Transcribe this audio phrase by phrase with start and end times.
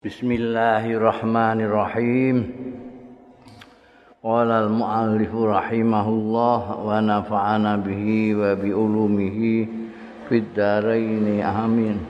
[0.00, 2.56] Bismillahirrahmanirrahim.
[4.24, 9.68] Qala al-muallif rahimahullah wa nafa'ana bihi wa bi ulumihi
[10.24, 12.00] fid dharain amin.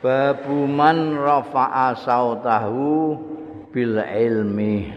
[0.00, 3.12] Babu man rafa'a sautahu
[3.76, 4.88] bil ilmi.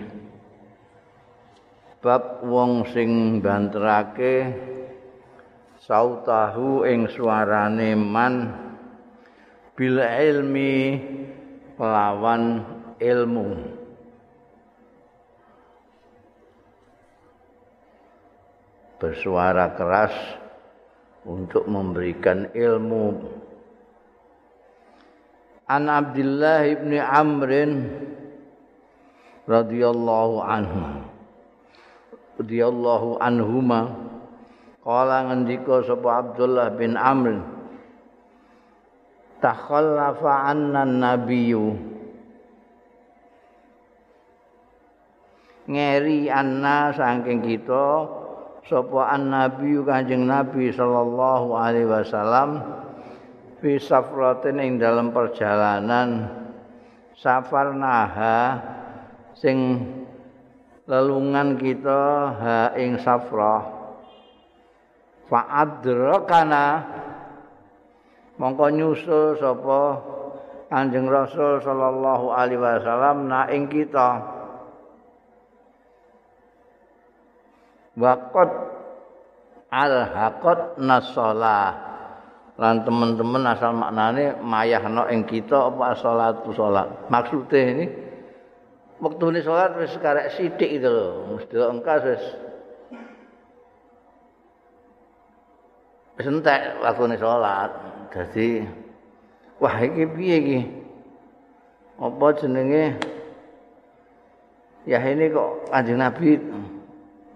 [2.00, 4.56] Bab wong sing banterake
[5.88, 8.52] sautahu ing suarane man
[9.80, 11.00] bil ilmi
[11.80, 12.68] lawan
[13.00, 13.48] ilmu.
[19.00, 20.12] Bersuara keras
[21.24, 23.30] untuk memberikan ilmu.
[25.70, 27.72] An Abdullah ibn Amrin
[29.46, 30.84] radhiyallahu anhu
[32.42, 34.07] radhiyallahu anhuma
[34.88, 37.44] Kala ngendika sapa Abdullah bin Amr
[39.44, 41.76] Takhallafa anna nabiyyu
[45.68, 48.08] Ngeri anna saking kita
[48.64, 52.64] sapa annabiyyu Kanjeng Nabi sallallahu alaihi wasallam
[53.60, 56.32] fi safratin ing dalam perjalanan
[57.12, 58.64] safar naha
[59.36, 59.84] sing
[60.88, 63.77] lelungan kita ha ing safrah
[65.28, 66.66] fa'adrakana.
[68.38, 69.82] Mongko nyusul sapa
[70.68, 74.36] Kanjeng Rasul sallallahu alaihi wasallam na ing kita.
[77.98, 78.52] Waqat
[79.72, 81.88] al haqat nasolah
[82.60, 87.08] lan teman-teman asal maknane mayahno ing kita apa salatu salat.
[87.08, 87.86] Maksude ini
[89.00, 91.38] waktu ini salat wis karek sithik itu lho.
[91.40, 92.24] Mesti engkas wis
[96.26, 97.70] entek waktune salat.
[98.10, 98.66] Dadi
[99.62, 100.60] wah iki piye iki?
[102.02, 102.98] Apa jenenge?
[104.88, 106.40] Ya ini kok Kanjeng Nabi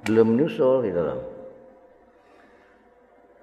[0.08, 1.20] belum nyusul gitu loh.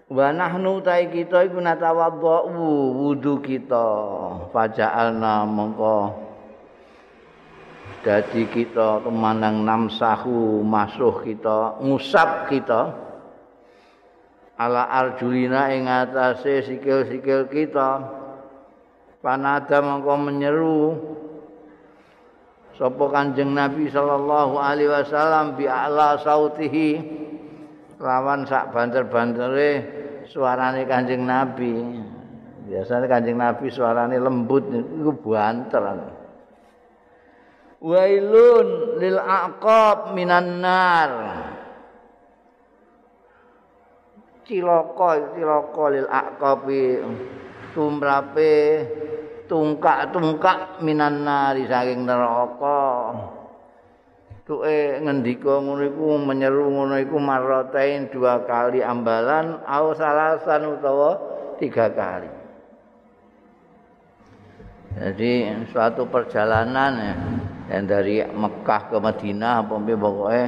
[0.09, 2.49] Wa nahnu ta'i kita iku natawaddu
[2.97, 3.87] wudu kita.
[4.51, 6.29] Faja'alna mongko
[8.03, 12.95] dadi kita kemandang namsahu masuh kita ngusap kita
[14.59, 17.91] ala arjulina ing atase sikil-sikil kita.
[19.23, 20.79] Panada mongko menyeru
[22.79, 27.03] sapa kanjeng Nabi sallallahu alaihi wasallam bi a'la sautihi
[27.99, 29.71] lawan sak banter-bantere
[30.31, 31.75] suarane kanjeng Nabi.
[32.71, 35.83] Biasanya kanjeng Nabi suarane lembut iku banter.
[37.79, 41.11] Wailun lil aqab minan nar
[44.49, 46.85] cilaka cilaka lil aqabi.
[47.77, 48.57] Tumrape
[49.47, 53.15] tungkak-tungkak minan nari saking neraka.
[54.49, 61.21] Tuke ngendika ngono iku menyeru ngono iku marratain dua kali ambalan au salasan utawa
[61.61, 62.33] tiga kali.
[64.99, 67.15] Jadi suatu perjalanan ya
[67.69, 70.45] yang dari Mekah ke Madinah pokoknya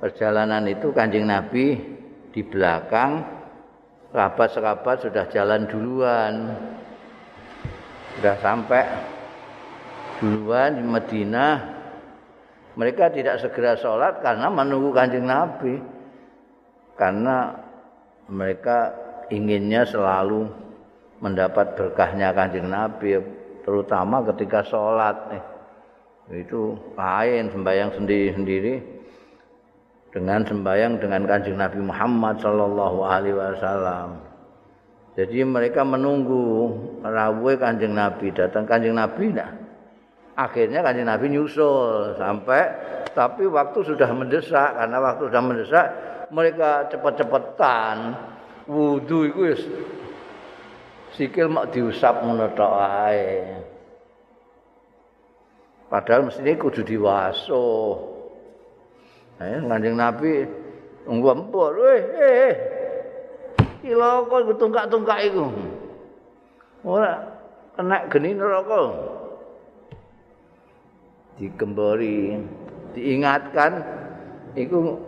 [0.00, 1.93] perjalanan itu kanjeng Nabi
[2.34, 3.22] di belakang
[4.10, 6.34] sahabat-sahabat sudah jalan duluan.
[8.18, 8.82] Sudah sampai
[10.18, 11.54] duluan di Madinah
[12.74, 15.78] mereka tidak segera sholat karena menunggu kanjeng Nabi.
[16.98, 17.54] Karena
[18.30, 18.94] mereka
[19.30, 20.46] inginnya selalu
[21.22, 23.18] mendapat berkahnya kanjeng Nabi
[23.62, 25.38] terutama ketika sholat.
[26.30, 28.93] Itu lain sembahyang sendiri-sendiri
[30.14, 34.22] dengan sembahyang dengan kanjeng Nabi Muhammad Sallallahu Alaihi Wasallam.
[35.18, 36.70] Jadi mereka menunggu
[37.02, 39.50] rawuh kanjeng Nabi datang kanjeng Nabi nah.
[40.38, 42.62] Akhirnya kanjeng Nabi nyusul sampai
[43.10, 45.86] tapi waktu sudah mendesak karena waktu sudah mendesak
[46.30, 48.14] mereka cepet-cepetan
[48.70, 49.66] wudhu itu
[51.18, 53.50] sikil mak diusap ngono ae.
[55.90, 58.13] Padahal mestinya kudu diwasuh.
[59.42, 60.46] Eh, Kanjeng Nabi
[61.04, 62.52] ngempur, "Weh, eh.
[63.82, 65.50] Kilo kok tungkak-tungkak iku."
[66.86, 67.18] Ora
[67.74, 68.94] kena geni neraka.
[71.34, 72.38] Dikembori,
[72.94, 73.82] diingatkan
[74.54, 75.02] iku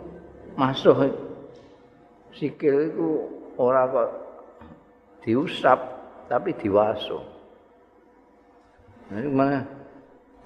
[0.59, 1.07] masuk
[2.35, 3.09] sikil iku
[3.55, 4.09] ora kok
[5.23, 5.79] diusap
[6.27, 7.23] tapi diwaso.
[9.07, 9.63] Nah, mana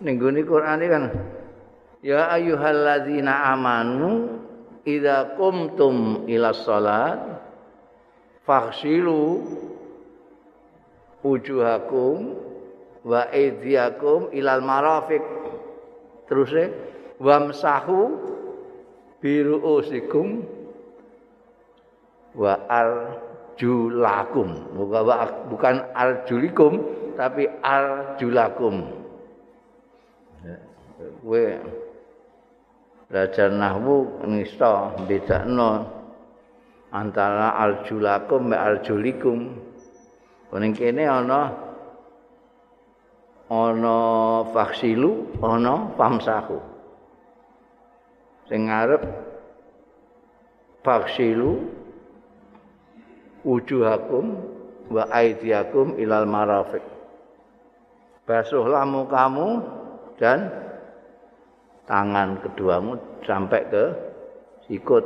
[0.06, 1.04] ning Quran kan
[2.01, 4.42] Ya ayyuhalladzina amanu
[4.89, 7.21] idza qumtum ila shalat
[8.42, 9.45] faghsilu
[11.21, 12.33] wujuhakum
[13.06, 15.21] wa aydiyakum ilal marafiq.
[16.25, 16.74] Terus
[17.21, 18.18] wamsahu
[19.21, 20.42] biruusikum
[22.33, 24.50] wa arjulakum.
[25.54, 26.81] Bukan arjulikum
[27.13, 28.89] tapi arjulakum.
[31.21, 31.45] Kowe
[33.11, 35.83] belajar nahwu nista bedakno
[36.95, 39.39] antara arjulakum wa arjulikum.
[40.51, 41.51] Ning kene ana
[43.51, 43.95] ana
[44.51, 46.59] faksilu ana famsahu
[48.51, 48.99] sing ngarep
[50.83, 51.71] faksilu
[53.47, 54.35] wujuhakum
[54.91, 56.83] wa aidiakum ilal marafiq.
[58.27, 59.63] Basuhlah mukamu
[60.19, 60.51] dan
[61.86, 63.83] tangan keduamu sampai ke
[64.69, 65.06] sikut.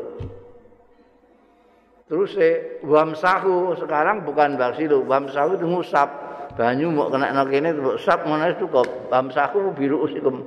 [2.05, 6.09] Terus eh wamsahu sekarang bukan baksilu wamsahu itu ngusap.
[6.55, 10.45] Banyu mau kena nak ini usap mana itu kok wamsahu biru usikum.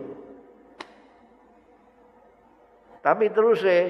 [3.03, 3.85] Tapi terus eh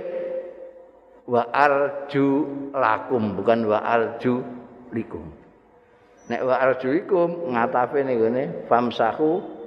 [1.28, 2.28] wa arju
[2.72, 4.40] lakum bukan wa arju
[4.96, 5.28] likum.
[6.32, 9.57] Nek wa arju likum ngatafe nih gini famsahu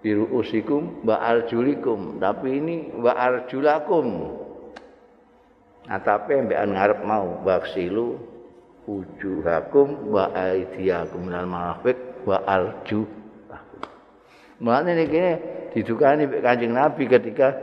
[0.00, 2.20] biru usikum wa arjulikum.
[2.20, 4.06] Tapi ini wa arjulakum.
[5.88, 8.20] Nah tapi mbekan ngarep mau baksilu
[8.84, 13.06] wujuhakum wa aidiakum minal marafiq wa arju
[14.60, 15.20] Mulane niki
[15.72, 17.56] didukani mbek Kanjeng Nabi ketika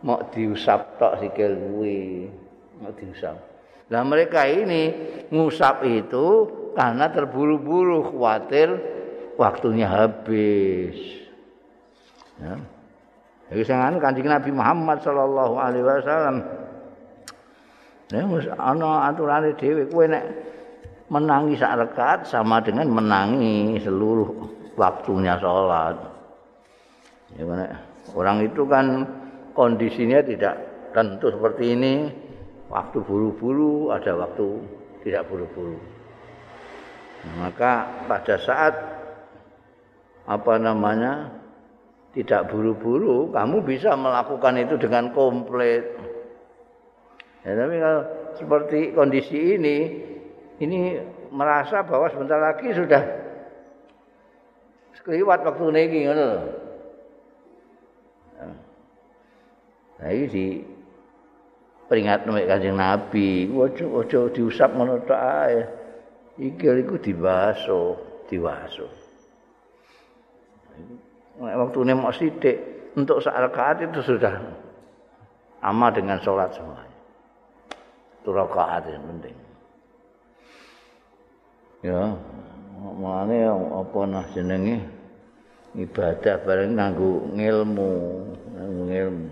[0.00, 2.24] mau diusap tok sikil kuwi,
[2.80, 3.36] mau diusap.
[3.92, 4.96] Nah mereka ini
[5.28, 8.80] ngusap itu karena terburu-buru khawatir
[9.36, 10.96] waktunya habis.
[12.40, 12.54] Ya.
[13.50, 16.36] Iki sing Kanjeng Nabi Muhammad sallallahu alaihi wasallam.
[18.10, 18.26] Ya
[18.58, 20.24] ana aturane dhewe kowe nek
[21.10, 24.30] menangi sak rakaat sama dengan menangi seluruh
[24.78, 25.98] waktunya sholat.
[27.38, 27.46] Ya,
[28.14, 29.06] orang itu kan
[29.54, 30.58] kondisinya tidak
[30.94, 31.94] tentu seperti ini.
[32.70, 34.62] Waktu buru-buru, ada waktu
[35.02, 35.74] tidak buru-buru.
[37.42, 38.74] Maka pada saat
[40.30, 41.39] apa namanya
[42.10, 45.86] tidak buru-buru, kamu bisa melakukan itu dengan komplit.
[47.46, 48.02] Ya, tapi kalau
[48.36, 49.78] seperti kondisi ini,
[50.60, 53.02] ini merasa bahwa sebentar lagi sudah
[54.98, 56.30] sekeliwat waktu niki ngono.
[60.00, 60.46] Nah, ini di
[61.86, 65.58] peringat nek Kanjeng Nabi, ojo diusap ngono tok ae.
[66.40, 68.99] Iki iku dibaso, diwaso.
[71.40, 72.56] Waktu ini mau sidik
[72.92, 74.36] untuk saat rakaat itu sudah
[75.64, 76.84] sama dengan sholat semua.
[78.20, 79.36] Itu rakaat yang penting.
[81.80, 82.12] Ya,
[83.00, 84.84] makanya apa nah jenenge
[85.72, 87.92] ibadah bareng nganggu ngilmu,
[88.84, 89.28] ngilmu.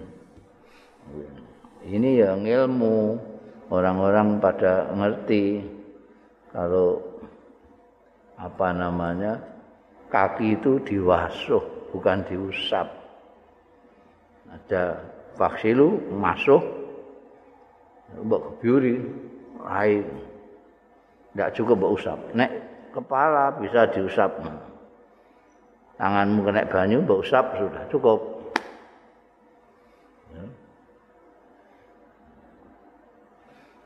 [1.88, 3.20] Ini ya ngilmu
[3.68, 5.60] orang-orang pada ngerti
[6.56, 7.04] kalau
[8.40, 9.36] apa namanya
[10.08, 12.88] kaki itu diwasuh bukan diusap.
[14.48, 15.04] Ada
[15.36, 16.62] vaksilu masuk
[18.24, 18.96] mbok kebiuri
[19.68, 20.06] air.
[21.32, 22.18] Tidak cukup mbok usap.
[22.32, 22.50] Nek
[22.96, 24.40] kepala bisa diusap.
[26.00, 28.20] Tanganmu kena banyu mbok usap sudah cukup.
[30.32, 30.42] Ya.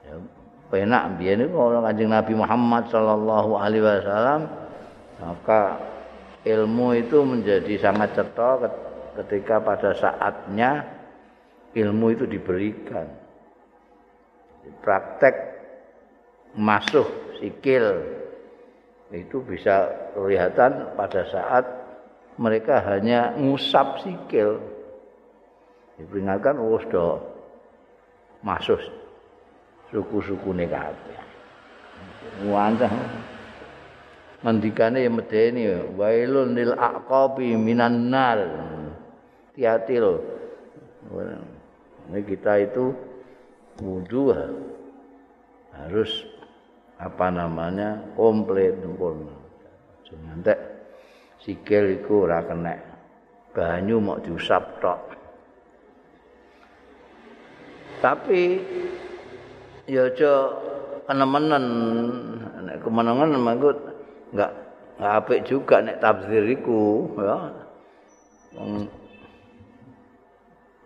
[0.07, 0.15] Ya,
[0.73, 4.49] penak biyen kalau Kanjeng Nabi Muhammad sallallahu alaihi wasallam
[5.21, 5.79] maka
[6.43, 8.51] ilmu itu menjadi sangat cetha
[9.23, 10.71] ketika pada saatnya
[11.75, 13.07] ilmu itu diberikan.
[14.83, 15.35] Praktek
[16.55, 18.07] masuk sikil
[19.11, 21.65] itu bisa kelihatan pada saat
[22.39, 24.63] mereka hanya ngusap sikil.
[25.99, 27.21] Diperingatkan oh sudah
[28.43, 28.81] masuk
[29.93, 31.21] suku-suku negatif.
[32.49, 32.89] Wanda
[34.43, 38.39] mandikane ya medeni wailun lil aqabi minan nar.
[39.53, 39.95] Hati-hati
[42.11, 42.93] ini kita itu
[43.81, 44.35] wudu
[45.73, 46.11] harus
[47.01, 49.35] apa namanya komplit sempurna
[50.07, 50.55] jangan
[51.43, 52.79] sikil iku ora kena
[53.51, 55.01] banyu mau diusap tok.
[57.99, 58.59] Tapi
[59.87, 60.33] ya aja
[61.07, 61.65] kenemenen
[62.67, 63.79] nek kemenangan manggut
[64.33, 64.53] enggak
[64.99, 67.39] enggak apik juga nek tafsir iku ya.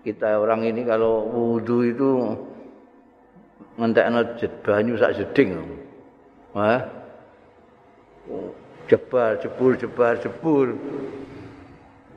[0.07, 2.11] kita orang ini kalau wudu itu
[3.77, 4.23] ngentekno
[4.63, 5.51] banyu sak jeding.
[6.55, 6.81] Wah.
[8.87, 10.79] jebar jebur jebar jebur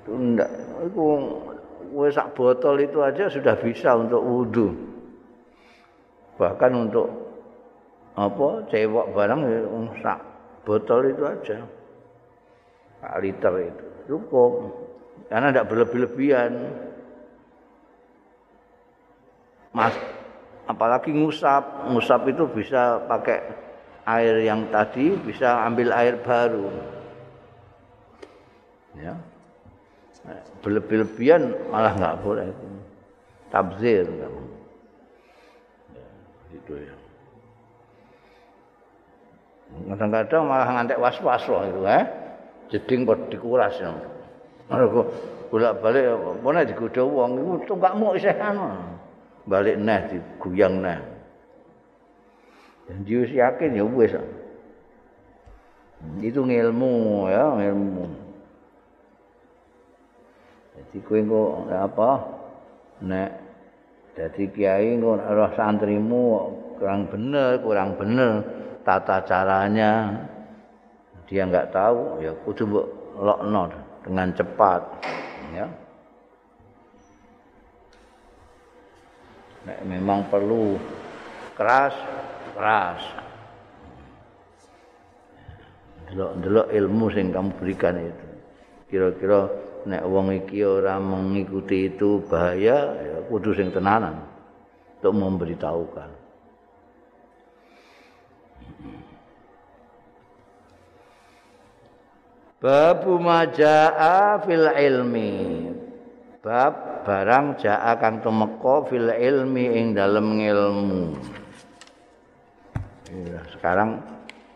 [0.09, 0.49] itu ndak
[1.93, 4.73] wes sak botol itu aja sudah bisa untuk wudhu
[6.37, 7.09] bahkan untuk
[8.13, 9.41] apa cewek barang
[10.01, 10.28] sak
[10.69, 11.65] botol itu aja.
[13.01, 13.85] Sak liter itu.
[14.05, 14.69] Cukup.
[15.25, 16.53] Karena tidak berlebih-lebihan
[19.73, 19.97] mas
[20.69, 21.89] apalagi ngusap.
[21.89, 23.41] Ngusap itu bisa pakai
[24.05, 26.69] air yang tadi bisa ambil air baru.
[28.93, 29.17] Ya.
[30.61, 32.45] Berlebih-lebihan malah nggak boleh.
[33.49, 34.05] Tabzir.
[34.05, 34.29] Ya,
[36.53, 36.98] itu ya
[39.69, 42.03] kadang-kadang malah ngantek was-was loh itu eh
[42.69, 43.93] jeding buat dikuras ya
[44.69, 45.09] Mergo
[45.49, 48.69] bolak-balik apa nek digodha wong iku tungkakmu isih anu.
[49.49, 50.99] Balik neh diguyang neh.
[52.85, 54.13] Dan dia yakin ya wis.
[56.21, 58.05] Itu ilmu ya, ilmu.
[60.77, 62.09] Jadi kowe kok apa?
[63.03, 63.29] Nek
[64.13, 66.23] dadi kiai kok ora santrimu
[66.77, 68.58] kurang bener, kurang bener
[68.89, 70.17] tata caranya.
[71.29, 72.87] Dia enggak tahu ya kudu mbok
[73.21, 73.89] lokno.
[74.03, 74.81] dengan cepat
[75.53, 75.67] ya
[79.69, 80.79] Nek memang perlu
[81.53, 81.93] keras
[82.55, 83.01] keras
[86.09, 88.27] delok-delok ilmu sing kamu berikan itu
[88.89, 89.45] kira-kira
[89.85, 94.25] nek wong iki ora mengikuti itu bahaya ya kudu sing tenanan
[94.97, 96.09] untuk memberitahukan
[102.59, 105.31] Babu majaa fil ilmi.
[106.43, 111.15] Bab barang jaa kang tumeka fil ilmi ing dalem ilmu.
[113.09, 114.03] Ya, sekarang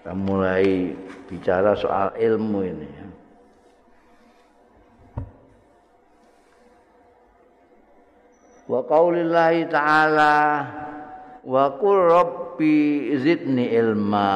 [0.04, 1.00] kita mulai
[1.32, 2.90] bicara soal ilmu ini.
[8.68, 10.36] Wa qaulillahi ta'ala
[11.44, 14.32] wa qul rabbi zidni ilma.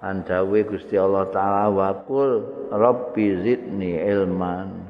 [0.00, 4.88] Andawe Gusti Allah taala wa qul rabbi zidni ilman.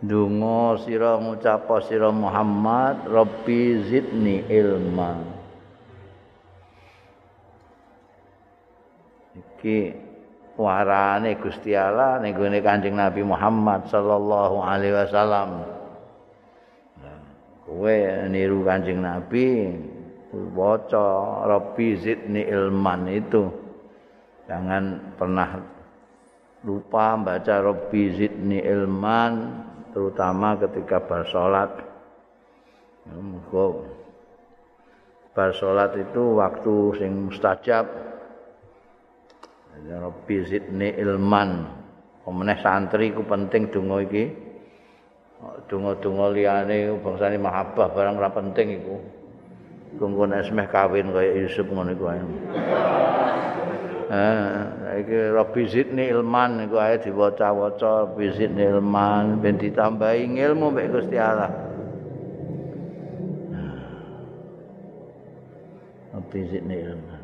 [0.00, 5.20] Dungo sira ngucap sira Muhammad rabbi zidni ilman.
[9.36, 9.78] Iki
[10.56, 15.68] warane Gusti Allah ning Kanjeng Nabi Muhammad sallallahu alaihi wasallam.
[17.68, 17.98] Kowe
[18.32, 19.76] niru Kanjeng Nabi
[20.30, 21.06] waca
[21.46, 23.50] rabbi zidni ilman itu.
[24.46, 25.58] Jangan pernah
[26.66, 29.32] lupa baca rabbi zidni ilman
[29.90, 31.02] terutama ketika
[33.10, 33.64] muga
[35.34, 37.86] bar salat itu waktu sing mustajab.
[39.80, 41.80] Rabbi zidni ilman.
[42.20, 44.24] Pemeneh santri ku penting donga iki.
[45.40, 49.19] Donga-donga liyane bangsane mahabbah barang ora penting iku
[49.98, 52.22] kungkun esmeh kawin kaya Yusuf ngono iku ae.
[54.10, 54.50] Eh,
[55.06, 61.16] iki Rabbi zidni ilman iku ae diwaca-waca Rabbi zidni ilman ben ditambahi ilmu mek Gusti
[61.18, 61.50] Allah.
[66.10, 67.22] Rabbi zidni ilman.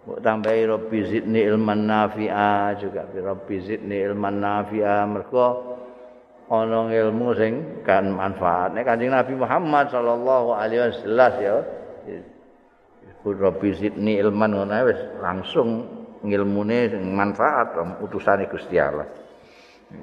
[0.00, 5.69] Kok tambahi Rabbi zidni ilman nafi'a juga Rabbi zidni ilman nafi'a mergo
[6.50, 8.74] ana ilmu sing kan manfaat.
[8.74, 11.56] Nek Kanjeng Nabi Muhammad sallallahu alaihi wasallam ya
[13.06, 15.86] disebut Rabbi Zidni ilman ngono wis langsung
[16.26, 19.06] ngilmune sing manfaat utusane Gusti Allah.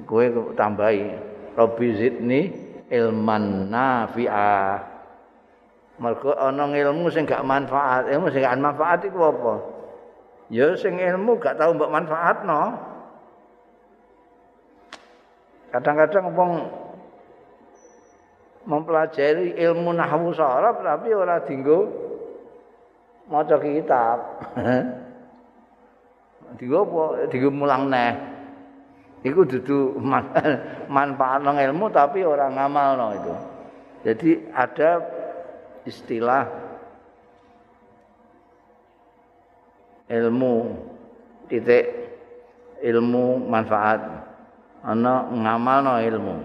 [0.08, 0.24] Kowe
[0.56, 1.04] tambahi
[1.52, 2.40] Rabbi Zidni
[2.88, 4.96] ilman nafi'a.
[5.98, 9.54] Mergo ana ilmu sing gak manfaat, ilmu sing gak manfaat iku apa?
[10.46, 12.62] Ya sing ilmu gak tau mbok manfaatno.
[15.68, 16.52] Kadang-kadang wong
[18.68, 21.88] mempelajari ilmu nahwu sharaf tapi ora dinggo
[23.28, 24.18] maca kitab.
[26.56, 27.28] Dinggo apa?
[27.28, 28.16] Dinggo mulang neh.
[29.20, 30.00] Iku dudu
[30.96, 33.34] manfaat nang ilmu tapi ora ngamalno itu.
[34.08, 35.04] Jadi ada
[35.84, 36.48] istilah
[40.08, 40.54] ilmu
[41.50, 41.84] titik
[42.80, 44.27] ilmu manfaat
[44.88, 46.36] ana ngamalno ilmu.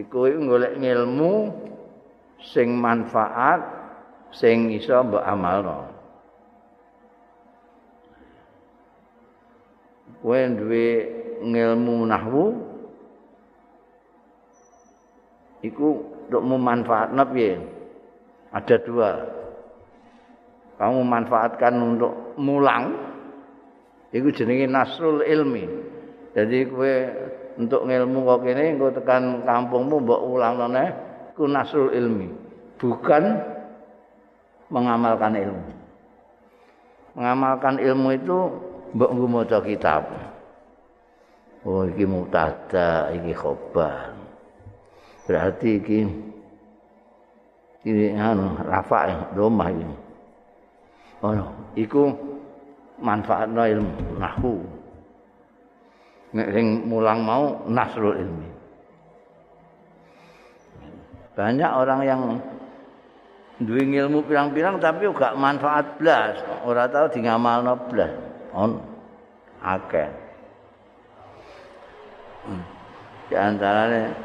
[0.00, 1.52] Iku golek ilmu
[2.40, 3.60] sing manfaat
[4.32, 5.76] sing iso mbok amalno.
[10.24, 10.86] Kowe duwe
[11.44, 12.44] ilmu nahwu
[15.62, 15.88] iku
[16.28, 17.78] untuk memanfaatno piye?
[18.52, 19.10] ada dua
[20.80, 23.07] kamu manfaatkan untuk mulang
[24.14, 25.64] itu jenenge nasrul ilmi.
[26.32, 26.94] Jadi kue
[27.58, 30.84] untuk ngilmu kok kene engko tekan kampungmu mbok ulang nene
[31.34, 32.28] ku nasrul ilmi.
[32.78, 33.24] Bukan
[34.70, 35.70] mengamalkan ilmu.
[37.18, 38.38] Mengamalkan ilmu itu
[38.94, 40.02] mbok nggo maca kitab.
[41.66, 44.14] Oh iki mutada iki khobar.
[45.26, 46.00] Berarti iki
[47.86, 49.96] ini anu rafa ya domah ini
[51.22, 51.34] oh
[51.78, 52.10] iku
[52.98, 54.54] manfaatno ilmu nahu.
[56.28, 56.52] Nek
[56.84, 58.48] mulang mau nasrul ilmi.
[61.38, 62.20] Banyak orang yang
[63.62, 66.42] duwe ilmu pirang-pirang tapi gak manfaat blas.
[66.66, 68.12] Ora tahu di ngamalno blas.
[68.52, 68.76] On.
[69.62, 70.10] Akeh.
[72.48, 72.64] Hmm.
[73.28, 74.16] di antaranya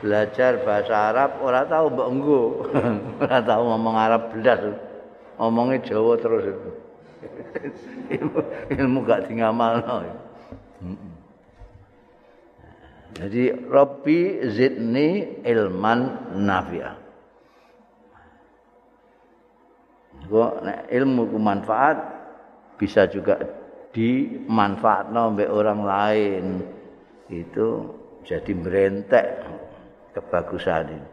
[0.00, 2.42] belajar bahasa Arab ora tahu mbok enggo
[3.28, 4.60] ora tahu ngomong Arab blas.
[5.38, 6.70] Ngomongnya Jawa terus itu
[8.14, 10.06] ilmu, ilmu gak dingamalno
[13.18, 16.00] jadi Rabbi zidni ilman
[16.38, 16.96] nafi'ah.
[20.28, 20.52] Kok
[20.92, 21.98] ilmu ku manfaat
[22.78, 23.42] bisa juga
[23.90, 26.44] dimanfaatkan oleh orang lain.
[27.26, 29.26] Itu jadi merentek
[30.14, 31.08] kebagusan ini.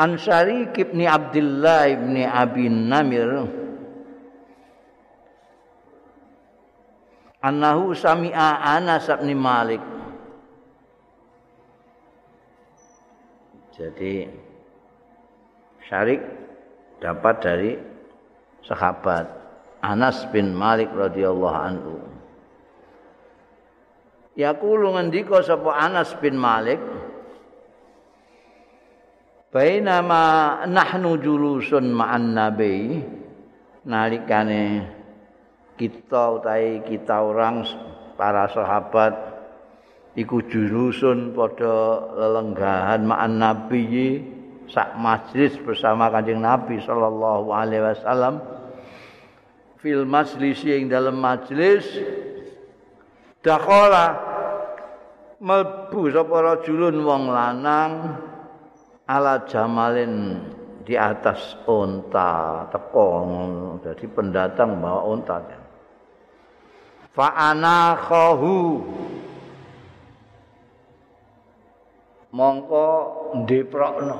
[0.00, 3.28] Ansari ibni Abdullah ibni Abi Namir.
[7.44, 9.84] Anahu sami'a Anas bin Malik.
[13.76, 14.28] Jadi
[15.84, 16.20] Syarik
[17.00, 17.72] dapat dari
[18.64, 19.24] sahabat
[19.80, 21.96] Anas bin Malik radhiyallahu anhu.
[24.36, 26.80] Yaqulu ngendika sapa Anas bin Malik
[29.50, 33.02] Bainama nahnu julusun ma'an nabi.
[33.82, 34.86] Nalikane
[35.74, 37.66] kita utahe kita orang
[38.14, 39.10] para sahabat
[40.14, 44.22] iku julusun padha lelenggahan ma'an nabi
[44.70, 48.38] sak majlis bersama Kanjeng Nabi sallallahu alaihi wasallam.
[49.82, 51.90] Fil majlis yang dalam majlis.
[53.42, 54.14] Dakhala
[55.42, 57.90] melbu sapa rajulun wong lanang
[59.10, 60.38] ala jamalin
[60.86, 63.26] di atas unta teko
[63.82, 65.42] jadi pendatang bawa unta
[67.10, 68.80] fa ana khahu.
[72.30, 72.86] Mongko
[73.42, 74.18] ndeprokno.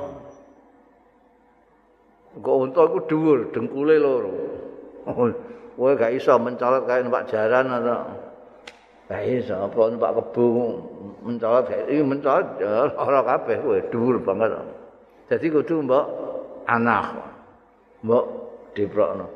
[2.31, 4.31] Kok unta iku dhuwur dengkule loro.
[5.79, 8.11] Kowe gak iso mencolot kaya numpak jaran atau?
[9.07, 10.47] Gak iso apa numpak kebu
[11.23, 12.47] mencolot iki mencolot
[12.99, 14.51] ora kabeh kowe dhuwur banget
[15.31, 16.05] Jadi kudu mbok
[16.67, 17.15] anak.
[18.03, 18.25] Mbok
[18.75, 19.27] diprokno.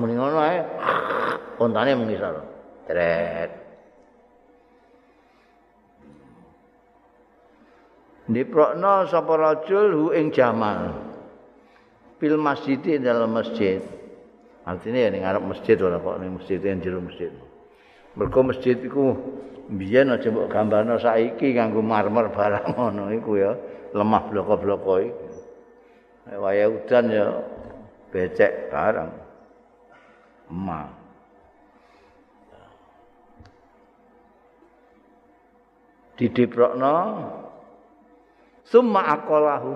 [0.00, 0.64] Muni ngono ae.
[1.60, 2.40] Ontane mengisor.
[2.88, 3.50] Tret.
[8.32, 10.96] Diprokno sapa rajul hu ing jamal.
[12.16, 13.84] Fil masjid dalam masjid.
[14.64, 17.32] Artinya ya ning ngarep masjid ora kok ning masjid yang jero masjid.
[18.18, 19.14] Mergo masjid iku
[19.70, 23.52] biyen aja mbok gambarno saiki kanggo marmer barang ngono iku ya.
[23.94, 25.26] lemah bloko-bloko iki.
[26.28, 27.26] Waya udan ya
[28.12, 29.12] becek barang.
[30.52, 30.88] Emak.
[36.18, 36.96] Didiprokno
[38.66, 39.72] summa aqalahu.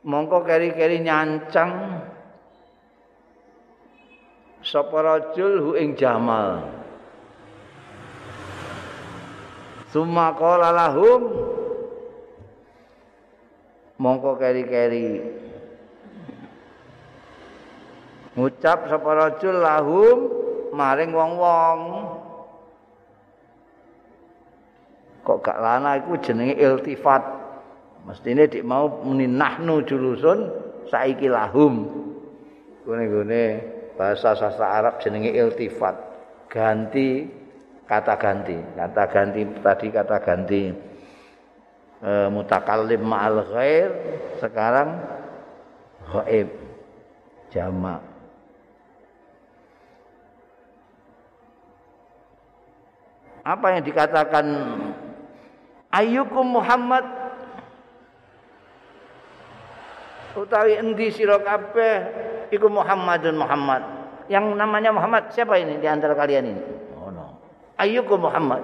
[0.00, 2.00] Mongko keri-keri nyancang
[4.64, 6.79] sapa rajul hu ing jamal.
[9.90, 11.20] Summa qala lahum.
[14.00, 15.20] Mongko keri-keri.
[18.38, 20.18] Ngucap sapa rajul lahum
[20.72, 21.80] maring wong-wong.
[25.26, 27.22] Kok gak lana iku jenenge iltifat.
[28.08, 30.48] Mestine dik mau muni nahnu julusun
[30.88, 31.84] saiki lahum.
[32.88, 33.44] Gone-gone
[34.00, 35.98] bahasa sastra Arab jenenge iltifat.
[36.48, 37.39] Ganti
[37.90, 38.54] kata ganti.
[38.78, 40.62] Kata ganti tadi kata ganti.
[41.98, 43.90] E, mutakallim ma'al ghair.
[44.38, 45.02] Sekarang
[46.14, 46.48] ghaib.
[47.50, 47.98] Jamak.
[53.42, 54.46] Apa yang dikatakan?
[55.90, 57.02] Ayyukum Muhammad?
[60.38, 61.94] Utawi endi sira kabeh?
[62.54, 63.82] Iku Muhammadun Muhammad.
[64.30, 66.62] Yang namanya Muhammad siapa ini di antara kalian ini
[67.80, 68.62] ayyukum Muhammad.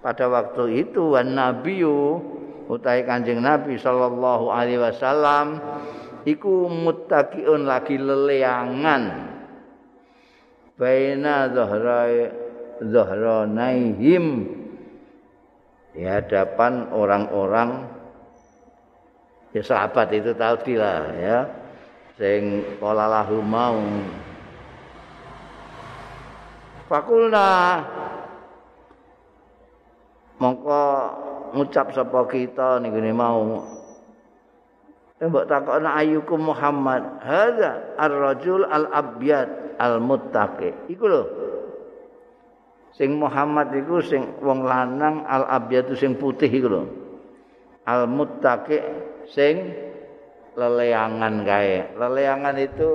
[0.00, 2.20] Pada waktu itu wan nabiyyu
[2.68, 5.60] utai kanjeng nabi sallallahu alaihi wasallam
[6.28, 9.32] iku muttaqiun lagi leleangan.
[10.74, 12.28] Baina zahrai
[12.82, 14.24] zahranaihim
[15.94, 17.86] di hadapan orang-orang
[19.54, 21.38] ya sahabat itu tadi lah ya.
[22.18, 23.78] Sing lahu mau
[26.90, 27.80] fakulna.
[30.38, 30.82] Mongko
[31.54, 33.62] ngucap sapa kita niku mau.
[35.22, 37.22] Eh, mbok takokna ayyukum Muhammad.
[37.22, 40.90] Hadza ar-rajul al-abyad al-muttaqi.
[40.90, 41.22] Iku lho.
[42.94, 46.82] Sing Muhammad iku sing wong lanang al-abyad sing putih iku lho.
[47.86, 48.76] Al-muttaqi
[49.30, 49.70] sing
[50.58, 51.94] leleangan kae.
[51.94, 52.90] Leleangan itu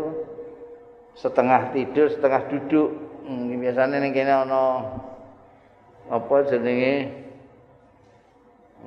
[1.15, 4.81] setengah tidur setengah duduk hmm, biasanya ning kene ana
[6.09, 6.93] apa jenenge?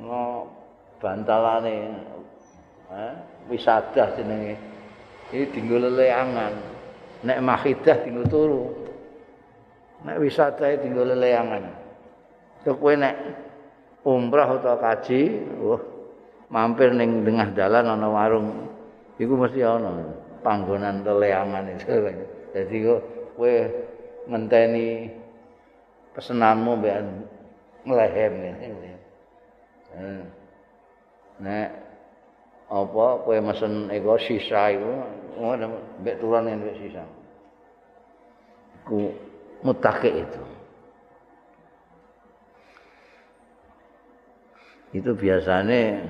[0.03, 0.51] No
[0.99, 1.95] bantalane
[2.91, 3.15] eh
[3.47, 4.59] wisata jenenge.
[5.31, 6.53] Iki dinggo leleangan.
[7.23, 8.63] Nek mahidah dinggo turu.
[10.03, 11.63] Nek wisata dinggo leleangan.
[12.67, 13.15] To kowe nek
[14.03, 15.21] umrah utawa kaji
[15.63, 15.83] wah
[16.51, 18.67] mampir ning tengah dalan ana warung
[19.23, 20.11] iku mesti ana
[20.43, 22.11] panggonan leleangan itu.
[22.53, 22.77] Jadi
[23.39, 23.55] kowe
[24.29, 25.11] ngenteni
[26.15, 26.97] pesenanmu mbek
[27.87, 28.93] nglehem ngene
[29.93, 30.25] Hmm.
[31.45, 31.69] Nek
[32.73, 35.05] apa kowe mesen ego sisa iku
[35.37, 36.49] ngono mbek turun
[36.81, 37.05] sisa.
[38.89, 39.13] Ku
[39.61, 40.45] mutake itu.
[44.97, 46.09] Itu biasanya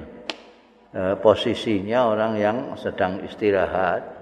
[0.95, 4.22] eh, posisinya orang yang sedang istirahat.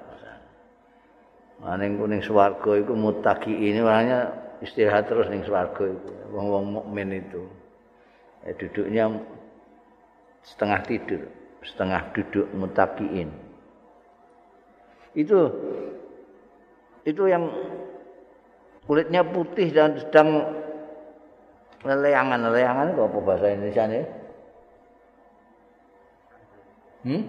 [1.60, 4.32] Maning kuning swarga iku mutaki ini makanya
[4.64, 6.12] istirahat terus ning swarga itu.
[6.32, 7.44] Wong-wong mukmin itu.
[8.48, 9.20] Eh, duduknya
[10.40, 11.28] setengah tidur,
[11.60, 13.28] setengah duduk mutakiin.
[15.12, 15.52] Itu
[17.04, 17.52] itu yang
[18.88, 20.56] kulitnya putih dan sedang
[21.84, 24.04] leleangan leleangan itu apa bahasa Indonesia nih?
[27.00, 27.22] Hmm?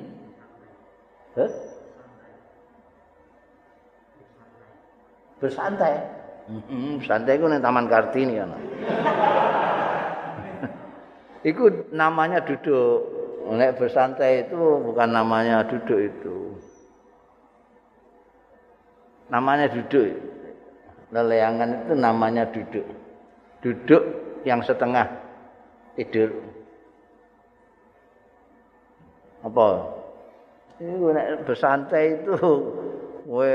[1.36, 1.70] Huh?
[5.41, 5.93] Bersantai.
[6.45, 8.54] Hmm, santai itu nih Taman Kartini kan.
[11.41, 13.21] Itu namanya duduk.
[13.51, 16.56] Nek bersantai itu bukan namanya duduk itu.
[19.34, 20.13] Namanya duduk.
[21.10, 22.86] Leleangan itu namanya duduk.
[23.65, 24.04] Duduk
[24.45, 25.10] yang setengah
[25.97, 26.30] tidur.
[29.41, 29.67] Apa?
[30.77, 32.38] Itu nek bersantai itu
[33.34, 33.49] we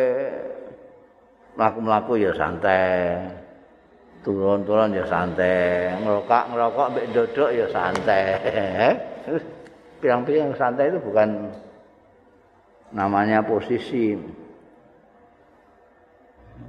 [1.56, 3.24] mlaku-mlaku ya santai.
[4.26, 8.26] turun-turun ya santai, ngerokok-ngerokok mbek dodok ya santai.
[10.02, 11.46] Pirang-pirang santai itu bukan
[12.90, 14.18] namanya posisi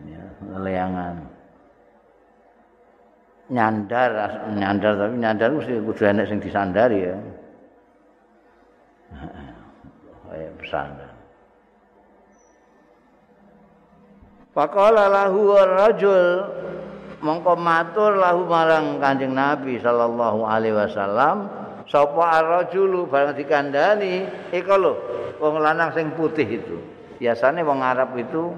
[0.05, 0.21] ya,
[0.53, 1.17] leangan.
[3.49, 4.11] Nyandar,
[4.53, 7.17] nyandar tapi nyandar mesti kudu enek sing disandari ya.
[10.29, 11.16] Kayak bersandar.
[14.57, 16.49] Faqala lahu rajul
[17.21, 21.45] mongko matur lahu marang Kanjeng Nabi sallallahu alaihi wasallam
[21.85, 23.05] sapa ar-rajulu?
[23.05, 24.93] Barang dikandani iku lho
[25.37, 26.81] wong lanang sing putih itu.
[27.21, 28.49] Biasanya wong Arab itu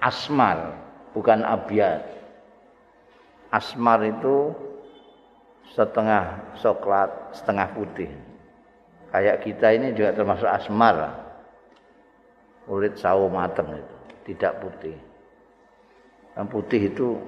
[0.00, 0.72] asmar
[1.12, 2.08] bukan abyad
[3.52, 4.56] asmar itu
[5.76, 8.08] setengah coklat setengah putih.
[9.12, 11.20] Kayak kita ini juga termasuk asmar
[12.64, 13.94] kulit sawo mateng itu
[14.32, 15.07] tidak putih
[16.38, 17.18] yang putih itu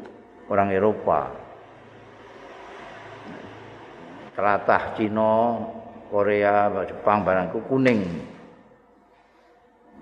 [0.47, 1.35] orang Eropa.
[4.39, 5.59] Teratah Cina,
[6.07, 8.07] Korea, Jepang barangku kuning.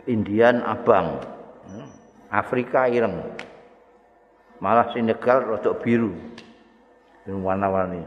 [0.05, 1.25] Indian abang.
[2.29, 3.33] Afrika ireng.
[4.61, 6.13] Malah Senegal rodok biru.
[7.25, 8.05] Warna-warni.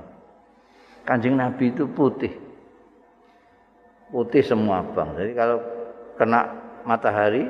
[1.01, 2.29] Kanjeng Nabi itu putih.
[4.13, 5.17] Putih semua abang.
[5.17, 5.57] Jadi kalau
[6.13, 6.53] kena
[6.85, 7.49] matahari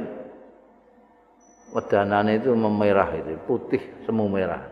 [1.72, 4.68] wedanane itu memerah itu, putih semu merah.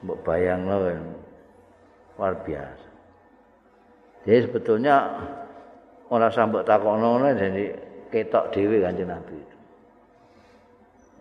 [0.00, 2.88] mbok bayang luar biasa.
[4.24, 4.96] Jadi sebetulnya
[6.08, 7.76] orang sambut takono jadi
[8.08, 9.56] ketok dewi kanjeng Nabi itu.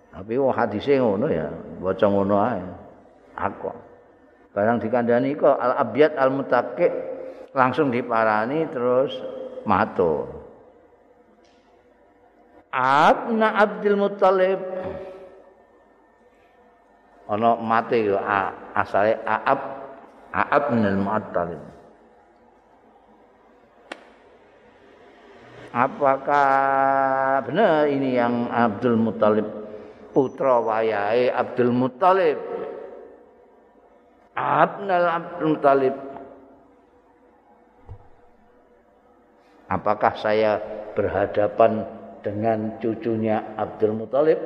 [0.09, 1.47] Tapi wong hadise ngono ya,
[1.79, 2.63] baca ngono ae.
[3.39, 3.71] Aku.
[4.51, 6.87] Barang dikandani kok al abyad al mutaqi
[7.53, 9.13] langsung diparani terus
[9.63, 10.38] matur.
[12.69, 14.61] Abna Abdul Muttalib
[17.29, 18.17] ana mate yo
[18.73, 19.79] asale Aab
[20.29, 21.61] A'ab bin Al-Mu'attalib.
[25.69, 26.49] Apakah
[27.45, 29.45] benar ini yang Abdul Muttalib
[30.13, 32.37] putra wayahe Abdul Muttalib?
[34.37, 35.95] Abnal Abdul Muttalib.
[39.69, 40.57] Apakah saya
[40.97, 41.85] berhadapan
[42.19, 44.39] dengan cucunya Abdul Muthalib.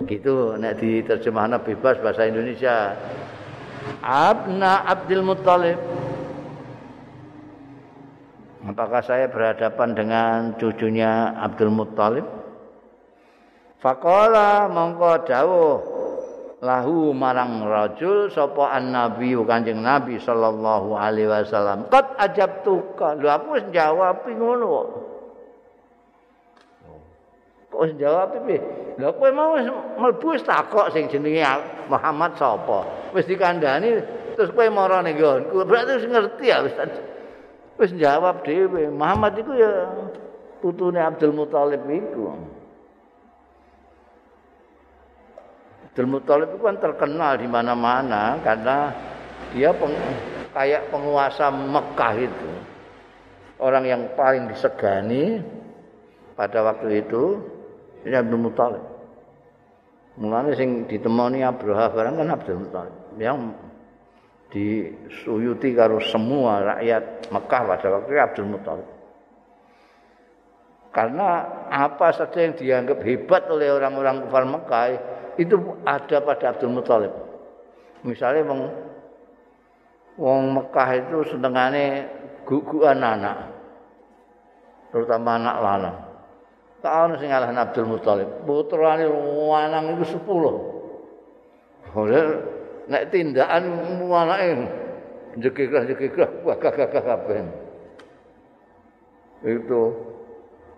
[0.00, 2.96] Gitu nek diterjemahna bebas bahasa Indonesia.
[4.00, 5.76] Abna Abdul Muthalib.
[8.60, 12.24] Apakah saya berhadapan dengan cucunya Abdul Muthalib?
[13.80, 15.76] Faqala mongko dawuh
[16.60, 21.88] lahu marang rajul sapa an-nabi Kanjeng Nabi sallallahu alaihi wasallam.
[21.88, 23.16] Qad ajabtuka.
[23.16, 25.08] Lho aku wis jawab ngono
[27.70, 28.58] kok wis jawab piye?
[28.98, 29.54] Lha kowe mau
[29.96, 31.46] mlebu wis takok sing jenenge
[31.86, 33.10] Muhammad sapa?
[33.14, 34.02] Wis dikandani
[34.34, 35.62] terus kowe mara ning nggonku.
[35.62, 36.74] Berarti wis ngerti ya wis
[37.78, 38.90] wis jawab dhewe.
[38.90, 39.70] Muhammad iku ya
[40.58, 42.36] putune Abdul Muthalib iku.
[45.88, 48.92] Abdul Muthalib itu kan terkenal di mana-mana karena
[49.54, 49.94] dia peng,
[50.52, 52.50] kayak penguasa Mekah itu.
[53.60, 55.44] Orang yang paling disegani
[56.32, 57.24] pada waktu itu
[58.04, 58.84] ini Abdul Muthalib.
[60.20, 63.54] Mulanya sing ditemani Abraha barang kan Abdul Muthalib yang
[64.50, 68.88] disuyuti karo semua rakyat Mekah pada waktu itu Abdul Muthalib.
[70.90, 74.84] Karena apa saja yang dianggap hebat oleh orang-orang kafir Mekah
[75.38, 75.54] itu
[75.86, 77.14] ada pada Abdul Muthalib.
[78.02, 78.60] Misalnya wong
[80.18, 82.10] wong Mekah itu senengane
[82.42, 83.54] gugukan anak.
[84.90, 86.09] Terutama anak lanang.
[86.80, 88.28] Tak ono sing ngalahne Abdul Muthalib.
[88.48, 91.92] Putrane lanang itu 10.
[91.92, 92.24] Oleh
[92.88, 93.64] nek tindakan
[94.08, 94.48] anake
[95.36, 97.38] jekik-jekik gagah-gagah kabeh.
[99.44, 99.82] Itu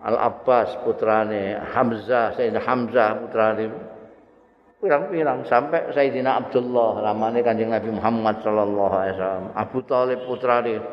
[0.03, 3.71] Al Abbas putrane Hamzah, Sayyidina Hamzah putrane
[4.83, 10.83] pirang-pirang sampai Sayyidina Abdullah ramane Kanjeng Nabi Muhammad sallallahu alaihi wasallam Abu Thalib putrane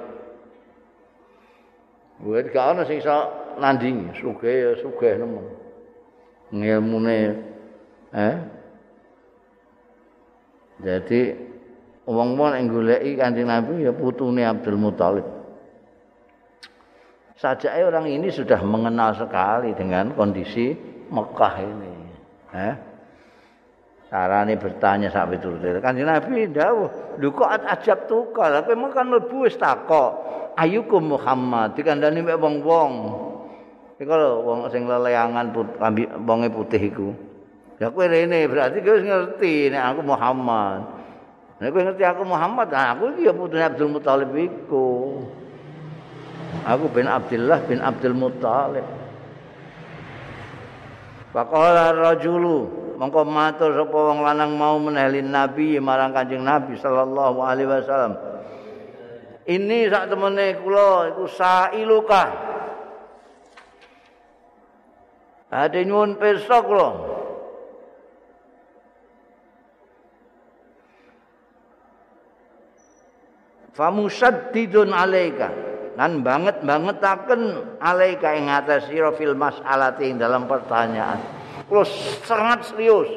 [2.21, 3.17] Buat gak ana sing iso
[3.57, 4.13] nandingi.
[4.21, 5.61] Sugih ya sugih nemen
[6.51, 7.19] ngilmune
[8.15, 8.37] eh?
[10.81, 11.21] Jadi
[12.09, 15.27] wong-wong yang goleki Kanjeng Nabi ya putune Abdul Muthalib.
[17.41, 20.77] Saja orang ini sudah mengenal sekali dengan kondisi
[21.09, 21.95] Mekah ini
[22.53, 22.75] eh?
[24.11, 25.79] Carane bertanya sak piturute.
[25.79, 30.40] Kanjeng Nabi ndawuh, "Lho kok ajab tukal, kowe mung kan mlebu wis takok.
[30.61, 32.93] Ayukum Muhammad dikandani mek wong-wong."
[34.01, 37.13] Iku lho wong sing leleangan putih wonge putih iku.
[37.77, 40.81] Ya kowe rene berarti kowe ngerti nek aku Muhammad.
[41.61, 45.21] Nek kowe ngerti aku Muhammad, nah aku ya putune Abdul Muthalib iku.
[46.65, 48.89] Aku bin Abdullah bin Abdul Muthalib.
[51.37, 57.69] Faqala rajulu mongko matur sapa wong lanang mau menelin nabi marang kanjeng nabi sallallahu alaihi
[57.69, 58.13] wasallam
[59.49, 62.25] ini sak temene kula iku sailuka
[65.51, 66.91] ade nyuwun pirsa kula.
[73.75, 75.51] Famusaddidun alaika.
[75.99, 77.43] Lan banget bangetaken
[77.83, 81.19] alaika ing atas sira fil mas'alati dalam pertanyaan.
[81.67, 81.85] Kalau
[82.25, 83.11] sangat serius.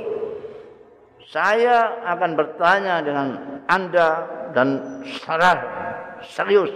[1.33, 3.27] Saya akan bertanya dengan
[3.65, 4.09] Anda
[4.53, 5.57] dan secara
[6.27, 6.71] serius.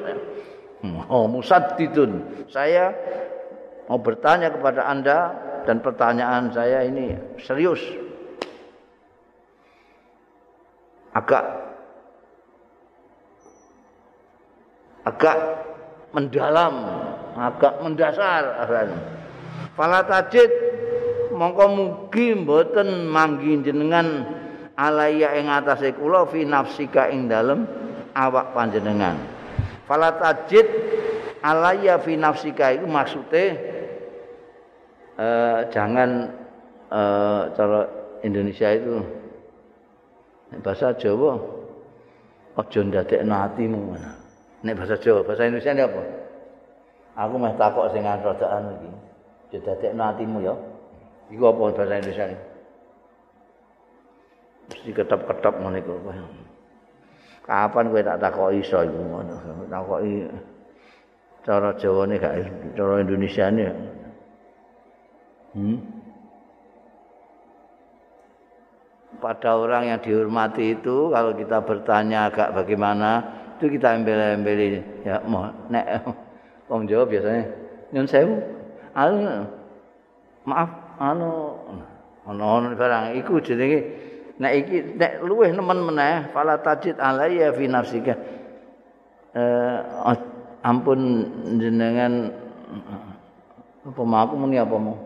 [1.10, 2.46] Oh, musaddidun.
[2.52, 2.94] Saya
[3.90, 5.34] mau bertanya kepada Anda
[5.66, 7.82] dan pertanyaan saya ini serius.
[11.18, 11.44] Agak
[15.08, 15.38] agak
[16.14, 16.76] mendalam,
[17.34, 18.44] agak mendasar
[19.74, 20.50] Fala tajid
[21.34, 24.26] mongko mugi mboten manggi jenengan
[24.74, 27.66] alaya ing atase kula fi nafsika ing dalem
[28.18, 29.37] awak panjenengan
[29.88, 30.68] fala tajid
[31.42, 32.76] alaya fi nafsika.
[32.76, 33.44] Iku maksude
[35.16, 36.36] uh, jangan
[36.92, 37.88] uh, cara
[38.22, 39.02] Indonesia itu
[40.64, 41.40] bahasa Jawa
[42.58, 43.96] aja ndadekno atimu
[44.64, 46.02] nek bahasa Jawa bahasa Indonesia ini apa?
[47.18, 48.90] Aku meh takok sing rodaan iki.
[49.50, 50.54] Aja ndadekno atimu ya.
[51.32, 52.38] Iku apa bahasa Indonesia ini?
[54.68, 55.96] Mesti ketap-ketap ngene iku.
[57.48, 59.36] Kapan kowe tak takoki iso iku ngono.
[59.72, 60.28] Takoki
[61.48, 62.34] cara Jawane gak
[62.76, 63.64] cara Indonesia ini.
[65.56, 65.80] Hmm?
[69.18, 73.24] Pada orang yang dihormati itu kalau kita bertanya agak bagaimana
[73.58, 76.06] itu kita embel-embeli ya mau nek
[76.70, 77.50] wong Jawa biasanya
[77.90, 78.38] nyun sewu
[78.94, 79.50] anu
[80.46, 80.70] maaf
[81.02, 81.58] anu
[82.30, 83.82] ono barang iku jenenge
[84.38, 88.14] nek iki nek luweh nemen meneh fala tajid alayya fi nafsika.
[89.34, 89.78] Eh
[90.62, 91.00] ampun
[91.58, 92.34] jenengan
[93.88, 94.98] apa mau aku muni apa mau?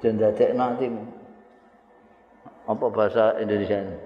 [0.00, 0.88] Jendadek nanti
[2.64, 3.96] apa bahasa Indonesia ini?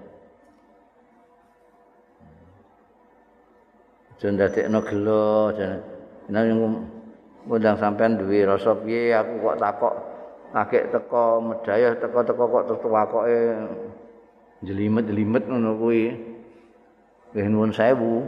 [4.19, 6.79] Jendadekno gelo jeneng
[7.45, 10.14] ngundang sampean duwe rasa piye aku kok takok
[10.55, 13.39] kakek teko medayah teko-teko kok terus wakoke
[14.63, 16.15] jelimet-jelimet ngono kuwi
[17.35, 18.23] nggih nuwun sewu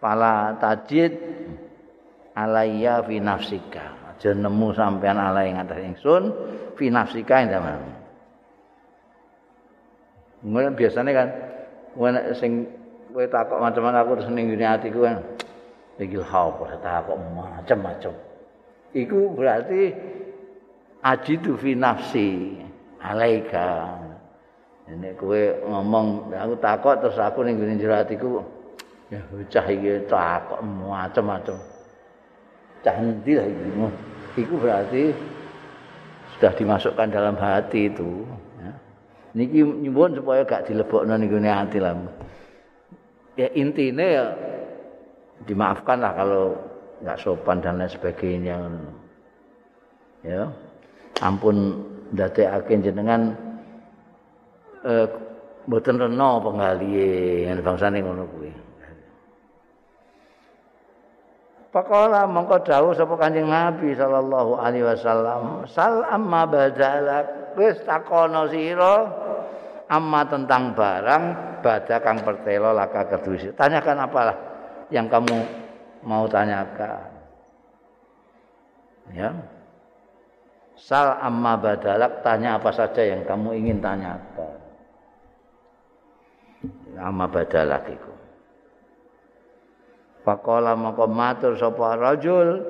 [0.00, 1.20] fala tajid
[2.32, 6.32] alayya fi nafsika aja nemu sampean ala ing atas ingsun
[6.80, 8.00] fi nafsika ing zaman
[10.40, 11.28] Mula biasanya kan,
[12.00, 12.64] wana sing
[13.12, 15.20] kowe takok macam-macam aku terus ning ngene atiku kan.
[16.00, 18.12] Iki hal kok takok macam-macam.
[18.96, 19.92] Iku berarti
[21.00, 22.56] ajidu fi nafsi
[23.00, 23.96] alaika.
[24.90, 25.38] Ini kowe
[25.70, 28.42] ngomong aku takok terus aku ning ngene jero atiku
[29.06, 31.56] ya cah iki takok macam-macam.
[32.82, 33.68] Cah endi lah iki?
[34.42, 35.14] Iku berarti
[36.36, 38.26] sudah dimasukkan dalam hati itu.
[38.58, 38.72] Ya.
[39.38, 41.94] Niki nyuwun supaya gak dilebokno ning ngene ati lah.
[43.38, 44.24] Ya intinya ya
[45.46, 46.58] dimaafkan lah kalau
[47.00, 48.56] nggak sopan dan lain sebagainya.
[50.20, 50.52] Ya,
[51.20, 51.84] ampun
[52.18, 53.36] agen jenengan
[54.84, 55.06] eh,
[55.68, 58.50] mboten rena penggalihe bangsane ngono kuwi.
[61.70, 69.06] Pakola mongko dawuh sapa Kanjeng Nabi sallallahu alaihi wasallam, "Sal amma badalak wis takono sira
[69.86, 71.24] amma tentang barang
[71.62, 74.36] bada kang pertelo laka kedusi." Tanyakan apalah
[74.90, 75.46] yang kamu
[76.02, 77.06] mau tanyakan.
[79.14, 79.30] Ya.
[80.80, 84.56] Sal amma badalak tanya apa saja yang kamu ingin tanyakan.
[86.96, 88.12] Amma badalak itu.
[90.24, 92.64] Faqala maka matur sapa rajul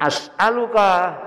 [0.00, 1.20] as'aluka.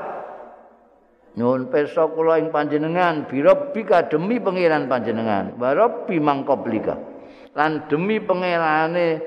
[1.37, 5.53] Nyuwun pirsa kula ing panjenengan birabbika demi pangeran panjenengan.
[5.61, 6.97] Wa rabbi mangkoblika
[7.53, 9.21] lan demi pangerane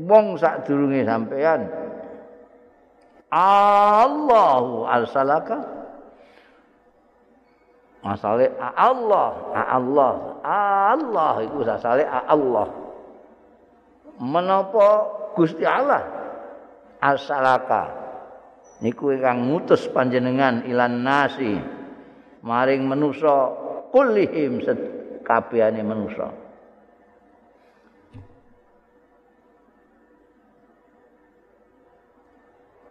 [0.00, 1.68] wong sadurunge sampean.
[3.30, 5.79] Allahu arsalaka
[8.00, 11.32] Asale Allah, Allah, Allah.
[11.44, 12.68] Iku asale Allah.
[14.16, 14.88] Menapa
[15.36, 16.00] Gusti Allah?
[17.00, 18.00] Asalaka.
[18.80, 21.60] Niku ingkang ngutus panjenengan ilan nasi.
[22.40, 23.52] Maring manusa
[23.92, 24.64] kullihim
[25.20, 26.32] kabehane manusa.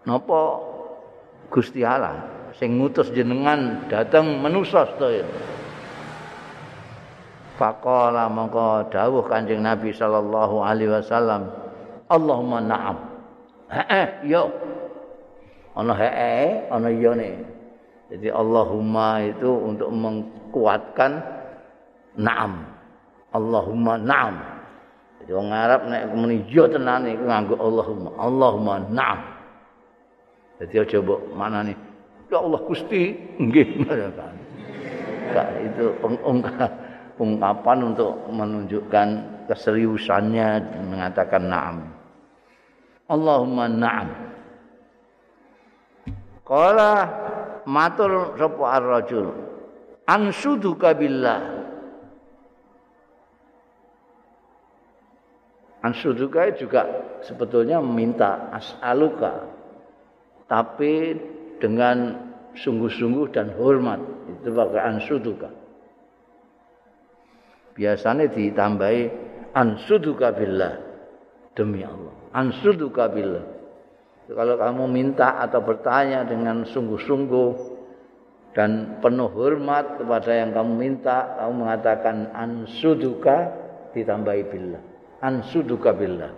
[0.06, 0.41] Napa
[1.50, 5.26] Gusti Allah sing ngutus jenengan dateng manusa sedaya
[7.60, 11.52] Faqala mongko dawuh Kanjeng Nabi sallallahu alaihi wasallam
[12.08, 12.98] Allahumma na'am.
[13.70, 14.50] Heeh, yo.
[15.76, 17.46] Ana heeh, ana yone.
[18.10, 21.22] Jadi Allahumma itu untuk mengkuatkan
[22.18, 22.66] na'am.
[23.36, 24.36] Allahumma na'am.
[25.22, 28.10] Jadi orang Arab nek muni yo tenan iku nganggo Allahumma.
[28.18, 29.20] Allahumma na'am.
[30.64, 31.88] Jadi aja mbok manane
[32.30, 34.34] ya Allah Gusti nggih kan.
[35.65, 35.86] itu
[37.20, 39.08] ungkapan untuk menunjukkan
[39.50, 40.50] keseriusannya
[40.89, 41.78] mengatakan na'am.
[43.10, 44.10] Allahumma na'am.
[46.46, 46.94] Qala
[47.65, 49.28] matur sapa ar-rajul
[50.10, 51.42] ansuduka billah.
[55.80, 56.84] Ansuduka juga
[57.24, 59.48] sebetulnya meminta as'aluka
[60.50, 61.15] tapi
[61.60, 65.50] dengan sungguh-sungguh dan hormat itu pakai ansuduka.
[67.75, 69.02] Biasanya ditambahi
[69.56, 70.75] ansuduka billah
[71.56, 73.46] demi Allah ansuduka billah.
[74.29, 77.50] Kalau kamu minta atau bertanya dengan sungguh-sungguh
[78.54, 83.50] dan penuh hormat kepada yang kamu minta, kamu mengatakan ansuduka
[83.98, 84.81] ditambahi billah.
[85.25, 86.31] Ansuduka billah.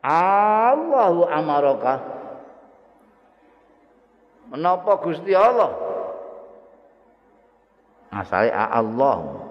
[0.00, 1.94] Allahu amaraka.
[4.50, 5.70] Menapa Gusti Allah?
[8.10, 9.48] Asalnya Allah.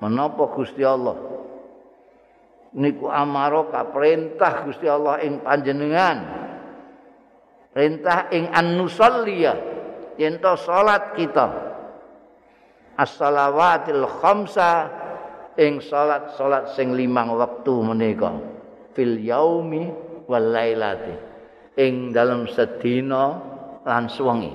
[0.00, 1.14] menapa Gusti Allah
[2.74, 6.18] niku amaroka perintah Gusti Allah ing panjenengan
[7.70, 9.54] perintah ing an-nusalliya
[10.16, 11.46] yen salat kita
[12.96, 14.88] as-salawatil khamsa
[15.60, 18.59] ing salat-salat sing limang wektu menika
[18.96, 19.90] fil yaumi
[20.26, 21.14] wal lailati
[21.78, 23.38] ing dalam sedina
[23.86, 24.54] lan suwengi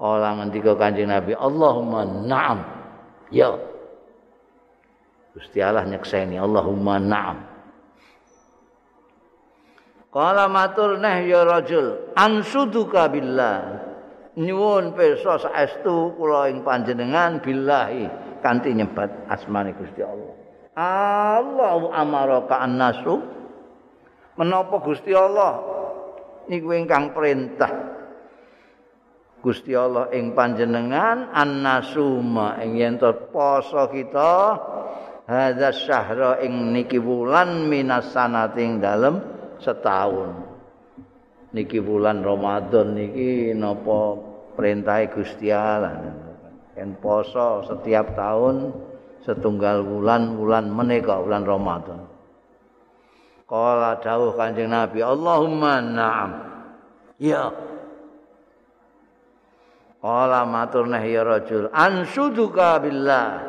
[0.00, 2.64] Kala ngendika Kanjeng Nabi, Allahumma na'am.
[3.28, 3.52] Ya.
[5.36, 7.44] Gusti Allah nyekseni, Allahumma na'am.
[10.08, 13.90] Kala matur neh ya rajul, ansuduka billah.
[14.38, 18.06] nyuwun pirsa saestu kula ing panjenengan billahi
[18.40, 20.34] kanthi nyebat asmane Gusti Allah.
[20.80, 23.20] Allahu amaraka annasu.
[24.40, 25.60] Menapa Gusti Allah?
[26.48, 27.70] Niku ingkang perintah.
[29.40, 32.60] Gusti Allah ing panjenengan annasuma.
[32.60, 32.96] Ing yen
[33.32, 34.56] poso kita
[35.24, 39.16] hadza syahra ing niki wulan minas sanati ing dalem
[39.56, 40.30] setahun.
[41.50, 44.20] Niki bulan Ramadan niki napa
[44.54, 46.19] perintahe Gusti Allah.
[46.80, 48.72] Yen poso setiap tahun
[49.20, 52.08] setunggal bulan bulan menika bulan Ramadan.
[53.44, 56.30] Kala dawuh Kanjeng Nabi, Allahumma na'am.
[57.20, 57.52] Ya.
[60.00, 63.44] Kala matur nah ya rajul, ansuduka billah.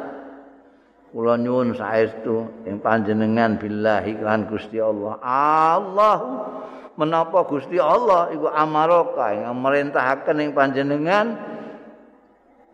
[1.15, 5.15] Kula nyuwun saestu ing panjenengan billahi lan Gusti Allah.
[5.23, 6.27] Allahu
[6.99, 11.39] menapa Gusti Allah iku amaroka yang merintahaken ing panjenengan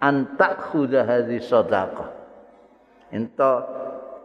[0.01, 2.13] antak khuda hadhi sedekah.
[3.09, 3.51] Ento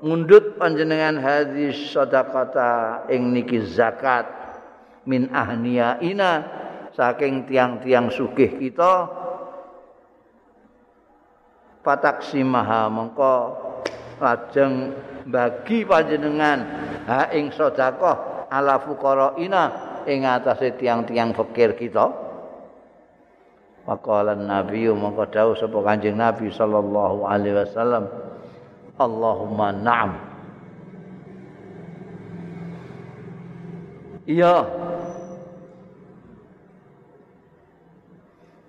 [0.03, 4.27] mundut panjenengan hadhi sedekata ing niki zakat
[5.07, 6.43] min ahniya ina
[6.93, 9.09] saking tiang-tiang sugih kita
[11.83, 13.35] pataksimaha mengko
[14.23, 14.95] lajeng
[15.27, 16.59] bagi panjenengan
[17.07, 19.64] ha ing sedekah ala fuqaraina
[20.07, 22.22] ing atase tiang-tiang fakir kita
[23.83, 28.07] Faqalan Nabi mongko dawuh sapa Kanjeng Nabi sallallahu alaihi wasallam
[28.95, 30.12] Allahumma na'am.
[34.30, 34.62] Iya.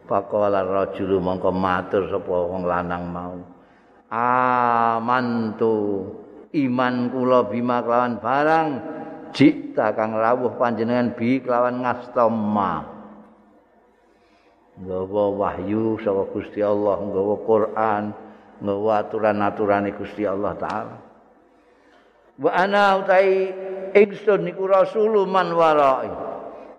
[0.09, 3.38] Faqala rajulu mongko matur sapa wong lanang mau
[4.14, 6.05] Amantu
[6.53, 8.70] iman kula bima kelawan barang
[9.34, 12.93] jikta kang rawuh panjenengan bi kelawan ngastama
[14.80, 18.03] nggawa wahyu saka Gusti Allah nggawa Quran
[18.57, 20.97] nggawa aturan-aturane Gusti Allah taala.
[22.41, 23.53] Wa ana utai
[23.93, 26.09] ingsun niku rasulun man warai.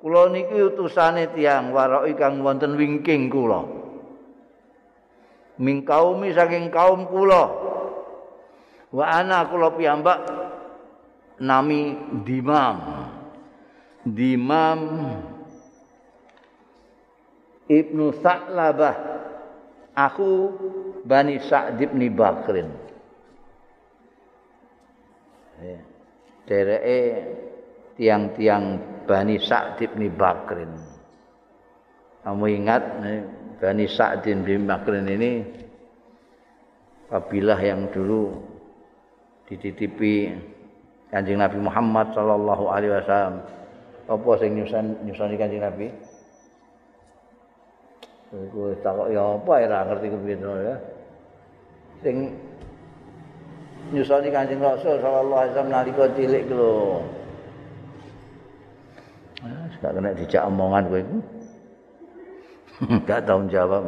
[0.02, 3.62] Kula niki utusane tiyang warai kang wonten wingking kula.
[5.62, 7.46] Ming kaumi saking kaum kula.
[8.90, 10.18] Wa ana kula piyambak
[11.38, 11.94] nami
[12.26, 12.76] Dimam.
[14.04, 14.80] Dimam
[17.64, 18.96] Ibnu Sa'labah
[19.96, 20.30] aku
[21.04, 22.68] Bani Sa'd bin Bakrin.
[25.60, 25.78] Ya.
[27.94, 28.64] Tiang-tiang
[29.08, 30.72] Bani Sa'd bin Bakrin.
[32.24, 32.82] Kamu ingat
[33.60, 35.32] Bani Sa'd bin Bakrin ini
[37.08, 38.34] kabilah yang dulu
[39.48, 40.34] dititipi
[41.12, 43.44] Kanjeng Nabi Muhammad sallallahu alaihi wasallam.
[44.04, 45.88] Apa sing nyusan nyusani Kanjeng Nabi?
[48.34, 50.76] Iku takok ya apa ora ngerti kepiye ya.
[52.02, 52.16] Sing
[53.94, 56.74] nyusani Kanjeng Rasul sallallahu alaihi wasallam nalika cilik lho.
[59.44, 61.18] Ah, gak kena dijak omongan kowe iku.
[63.06, 63.86] Gak tahu jawab.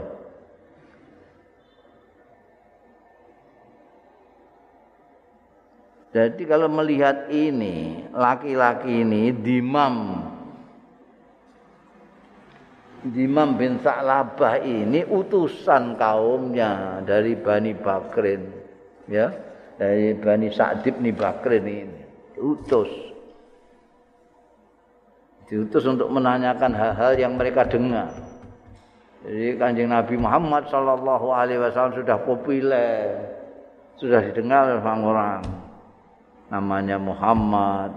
[6.15, 10.36] Jadi kalau melihat ini, laki-laki ini Dimam
[13.13, 18.43] Dimam bin Sa'labah ini utusan kaumnya dari Bani Bakrin.
[19.07, 19.31] Ya,
[19.79, 22.01] dari Bani Sa'dib bin Bakrin ini.
[22.41, 22.91] Utus.
[25.47, 28.11] Diutus untuk menanyakan hal-hal yang mereka dengar.
[29.23, 33.15] Jadi kanjeng Nabi Muhammad Sallallahu Alaihi Wasallam sudah populer,
[33.99, 35.67] sudah didengar orang-orang.
[36.47, 37.91] namanya Muhammad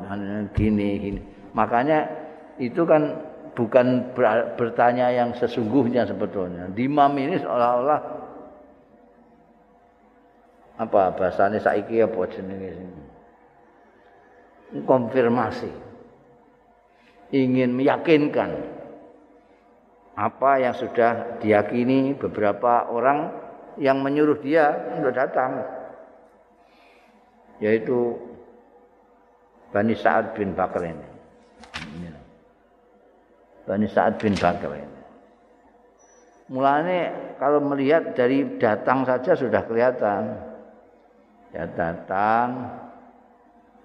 [0.57, 1.21] gini gini
[1.53, 2.09] makanya
[2.57, 4.15] itu kan bukan
[4.57, 6.69] bertanya yang sesungguhnya sebetulnya.
[6.71, 8.01] Dimam ini seolah-olah
[10.79, 12.71] apa bahasanya saiki apa jenenge
[14.87, 15.71] konfirmasi.
[17.29, 18.57] Ingin meyakinkan
[20.17, 23.29] apa yang sudah diyakini beberapa orang
[23.77, 25.61] yang menyuruh dia untuk datang.
[27.61, 28.17] Yaitu
[29.69, 31.07] Bani Sa'ad bin Bakar ini.
[33.69, 34.73] Bani Sa'ad bin Bakar.
[34.73, 34.97] Ini.
[36.49, 40.33] mulanya kalau melihat dari datang saja sudah kelihatan.
[41.53, 42.65] Ya datang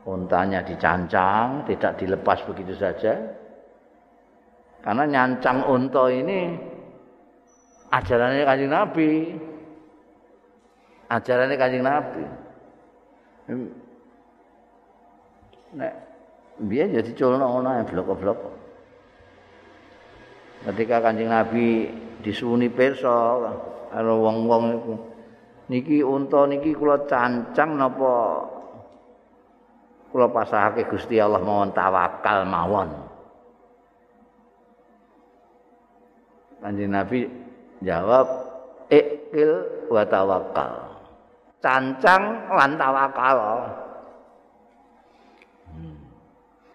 [0.08, 3.12] untanya dicancang tidak dilepas begitu saja.
[4.80, 6.56] Karena nyancang unta ini
[7.92, 9.12] ajarannya kanjeng Nabi.
[11.12, 12.24] Ajarannya kanjeng Nabi.
[15.76, 15.92] Nek
[16.64, 18.63] biar jadi culno ono yang blok-blok
[20.64, 21.88] ketika kanjeng Nabi
[22.24, 23.44] disuni perso
[23.92, 24.94] karo wong-wong iku
[25.68, 28.16] niki unta niki kula cancang napa?
[30.08, 32.88] Kula pasahake Gusti Allah mawon tawakal mawon.
[36.64, 37.28] Kanjeng Nabi
[37.84, 38.26] jawab
[38.88, 39.50] ikil
[39.92, 40.94] wa tawakal
[41.64, 43.38] cancang lan tawakal.
[45.74, 45.96] Hmm.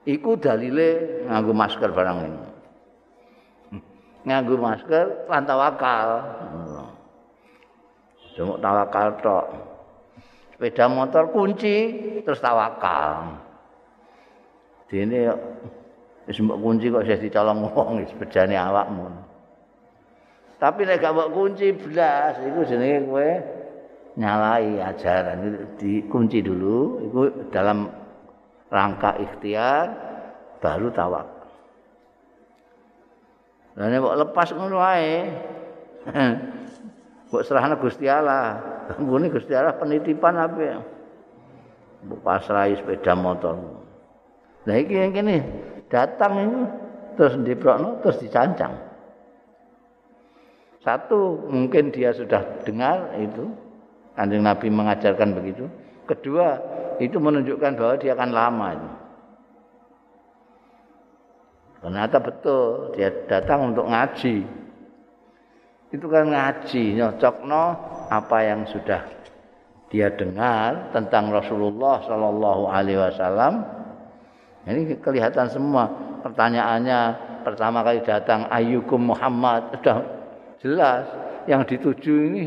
[0.10, 2.49] iku dalile nganggo masker barang ini
[4.28, 6.10] nganggo masker lan tawakal.
[8.36, 9.46] Cuma tawakal tok.
[10.56, 11.78] Sepeda motor kunci
[12.24, 13.40] terus tawakal.
[14.92, 15.32] Dene
[16.28, 19.08] wis mbok kunci kok isih dicolong wong sepedane awakmu.
[20.60, 23.30] Tapi nek gak mbok kunci blas iku jenenge kowe
[24.20, 27.22] nyalai ajaran dikunci dulu itu
[27.56, 27.88] dalam
[28.68, 29.88] rangka ikhtiar
[30.60, 31.39] baru tawakal.
[33.80, 35.16] Lah nek lepas ngono wae.
[37.32, 38.60] Mbok serahna Gusti Allah.
[39.02, 40.84] Mbune Gusti Allah penitipan apa?
[42.04, 43.56] Mbok pasrahi sepeda motor.
[44.68, 45.38] Lah iki yang kene
[45.88, 46.62] datang ini
[47.16, 48.76] terus diprokno terus dicancang.
[50.84, 53.52] Satu mungkin dia sudah dengar itu
[54.20, 55.72] Kanjeng Nabi mengajarkan begitu.
[56.04, 56.60] Kedua
[57.00, 58.90] itu menunjukkan bahwa dia akan lama itu.
[61.80, 64.44] Ternyata betul dia datang untuk ngaji.
[65.90, 67.64] Itu kan ngaji, nyocokno
[68.12, 69.02] apa yang sudah
[69.90, 73.54] dia dengar tentang Rasulullah Shallallahu Alaihi Wasallam.
[74.70, 75.90] Ini kelihatan semua
[76.22, 77.00] pertanyaannya
[77.42, 79.98] pertama kali datang Ayyukum Muhammad sudah
[80.62, 81.10] jelas
[81.50, 82.46] yang dituju ini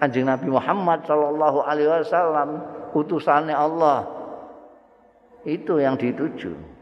[0.00, 2.64] kanjeng Nabi Muhammad Shallallahu Alaihi Wasallam
[2.96, 4.08] utusannya Allah
[5.44, 6.79] itu yang dituju.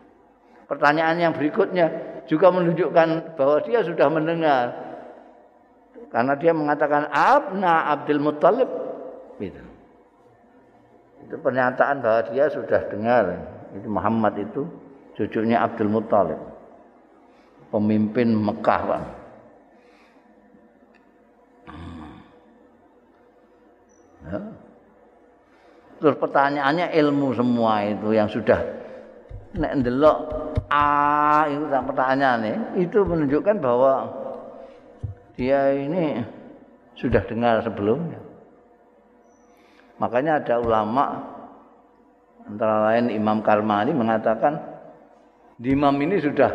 [0.69, 1.87] Pertanyaan yang berikutnya
[2.29, 4.65] juga menunjukkan bahwa dia sudah mendengar.
[6.13, 8.69] Karena dia mengatakan Abna Abdul Muttalib.
[9.41, 9.65] Gitu.
[11.25, 13.25] Itu pernyataan bahwa dia sudah dengar.
[13.73, 14.69] Itu Muhammad itu
[15.17, 16.37] cucunya Abdul Muttalib.
[17.73, 19.03] Pemimpin Mekah, Pak.
[24.29, 24.41] Ya.
[25.99, 28.61] Terus pertanyaannya ilmu semua itu yang sudah
[29.57, 34.13] nek ndelok A itu pertanyaan nih, itu menunjukkan bahwa
[35.33, 36.21] dia ini
[36.99, 38.21] sudah dengar sebelumnya.
[39.97, 41.05] Makanya ada ulama
[42.45, 44.61] antara lain Imam Karmani mengatakan
[45.59, 46.53] Imam ini sudah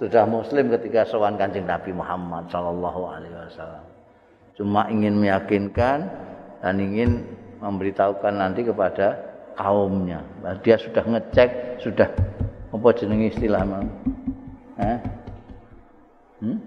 [0.00, 3.84] sudah muslim ketika sowan Kanjeng Nabi Muhammad sallallahu alaihi wasallam.
[4.58, 5.98] Cuma ingin meyakinkan
[6.58, 7.22] dan ingin
[7.62, 9.14] memberitahukan nanti kepada
[9.54, 10.26] kaumnya.
[10.66, 12.10] Dia sudah ngecek, sudah
[12.72, 13.84] apa jenenge istilah mau?
[14.80, 14.98] Eh?
[16.40, 16.58] Hmm?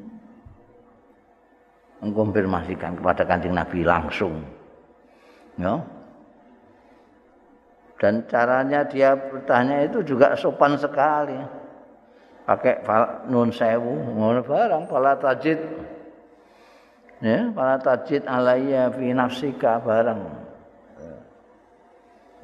[2.05, 4.45] Mengkonfirmasikan kepada kancing Nabi langsung.
[5.57, 5.81] Ya.
[7.97, 11.41] Dan caranya dia bertanya itu juga sopan sekali.
[12.45, 12.85] Pakai
[13.25, 15.57] nun sewu, ngono barang pala tajid.
[17.25, 20.21] Ya, pala tajid alayya fi nafsika barang.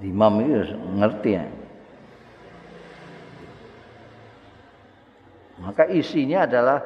[0.01, 1.45] Imam itu ngerti ya.
[5.61, 6.79] Maka isinya adalah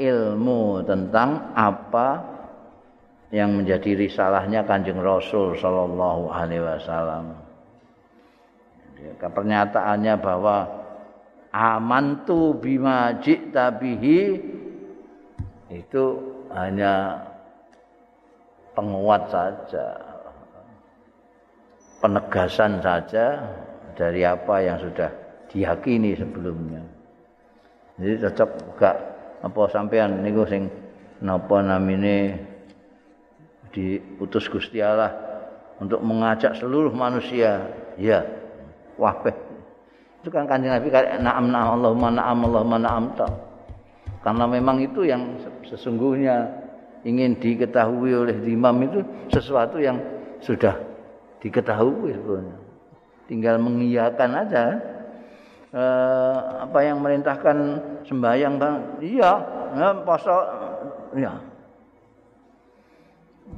[0.00, 2.08] ilmu tentang apa
[3.32, 7.36] yang menjadi risalahnya Kanjeng Rasul sallallahu alaihi wasallam.
[9.20, 10.56] Pernyataannya bahwa
[11.52, 14.20] amantu bima ji'ta bihi
[15.72, 16.04] itu
[16.52, 17.24] hanya
[18.76, 19.96] penguat saja.
[22.04, 23.26] Penegasan saja
[23.96, 25.08] dari apa yang sudah
[25.48, 26.82] diyakini sebelumnya.
[28.02, 28.50] Jadi cocok
[28.82, 28.96] gak
[29.46, 30.66] apa sampean niku sing
[31.22, 32.34] napa namine
[33.70, 35.14] diutus Gusti Allah
[35.78, 37.70] untuk mengajak seluruh manusia.
[37.94, 38.26] Ya.
[38.98, 39.34] Wahbeh.
[40.22, 43.26] Itu kan kanjeng Nabi na'am na'am Allahumma na'am Allahumma na'am ta.
[44.22, 46.46] Karena memang itu yang sesungguhnya
[47.02, 49.02] ingin diketahui oleh imam itu
[49.34, 49.98] sesuatu yang
[50.38, 50.78] sudah
[51.42, 52.56] diketahui sebenarnya.
[53.26, 54.64] Tinggal mengiyakan aja.
[55.72, 57.56] Eh, apa yang merintahkan
[58.06, 59.32] sembahyang kan iya.
[59.72, 60.36] Ya, poso
[61.16, 61.32] ya.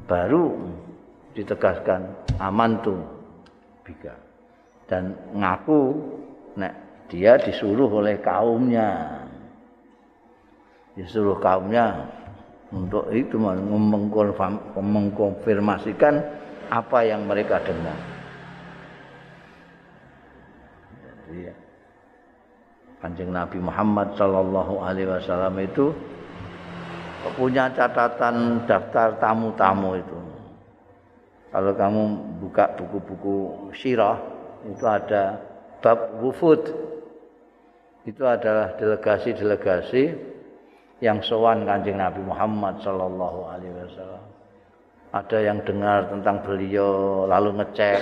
[0.07, 0.55] Baru
[1.35, 2.07] ditegaskan
[2.39, 3.03] aman tuh
[3.83, 4.15] bika.
[4.87, 5.99] Dan ngaku
[6.55, 6.75] nek
[7.11, 9.19] dia disuruh oleh kaumnya.
[10.95, 12.07] Disuruh kaumnya
[12.71, 13.35] untuk itu
[14.79, 16.15] mengkonfirmasikan
[16.71, 17.99] apa yang mereka dengar.
[21.27, 21.64] Jadi
[23.05, 25.93] Kanjeng Nabi Muhammad Shallallahu Alaihi Wasallam itu
[27.37, 30.19] punya catatan daftar tamu-tamu itu.
[31.53, 32.03] Kalau kamu
[32.41, 34.17] buka buku-buku sirah
[34.65, 35.37] itu ada
[35.85, 36.65] bab wufud.
[38.09, 40.33] Itu adalah delegasi-delegasi
[41.05, 44.25] yang sowan kanjeng Nabi Muhammad Sallallahu Alaihi Wasallam.
[45.13, 48.01] Ada yang dengar tentang beliau lalu ngecek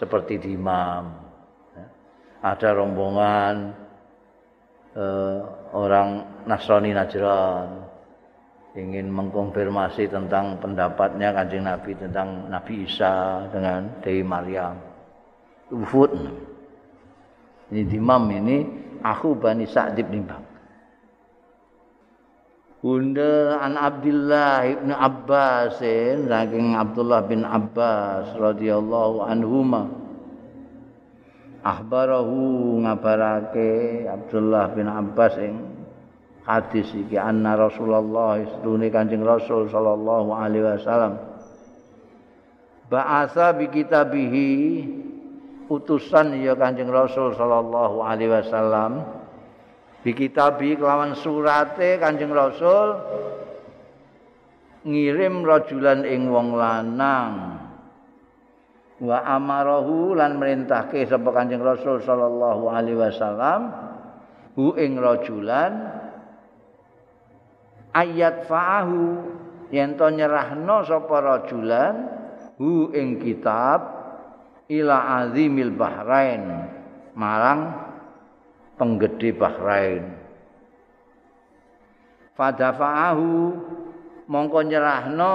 [0.00, 1.28] seperti di imam.
[2.40, 3.79] Ada rombongan
[4.96, 5.38] eh,
[5.74, 7.90] orang Nasrani Najran
[8.78, 14.78] ingin mengkonfirmasi tentang pendapatnya kanjeng Nabi tentang Nabi Isa dengan Dewi Maryam.
[15.70, 16.10] Ufud.
[17.70, 18.66] Ini imam ini
[19.02, 20.26] aku Bani Sa'd bin
[22.80, 29.92] Bunda an Abdullah ibn Abbas saking Abdullah bin Abbas radhiyallahu anhuma
[31.60, 35.60] ahbarahu ngabarake Abdullah bin Abbas ing
[36.48, 41.20] hadis iki anna Rasulullah istune Kanjeng Rasul sallallahu alaihi wasallam
[42.88, 44.50] ba'asa bi kitabihi
[45.68, 49.04] utusan ya Kanjeng Rasul sallallahu alaihi wasallam
[50.00, 52.96] bi kitabi kelawan surate Kanjeng Rasul
[54.88, 57.59] ngirim rajulan ing wong lanang
[59.00, 63.72] wa amarahu lan merintahke sapa Kanjeng Rasul sallallahu alaihi wasallam
[64.54, 65.72] hu ing rajulan
[67.96, 69.00] ayat fa'ahu
[69.72, 71.94] yen to nyerahno sapa rajulan
[72.60, 73.98] hu ing kitab
[74.68, 76.68] ila azimil bahrain
[77.16, 77.90] marang
[78.80, 80.16] penggede Bahrain.
[82.32, 83.28] Fadafa'ahu
[84.24, 85.34] mongko nyerahno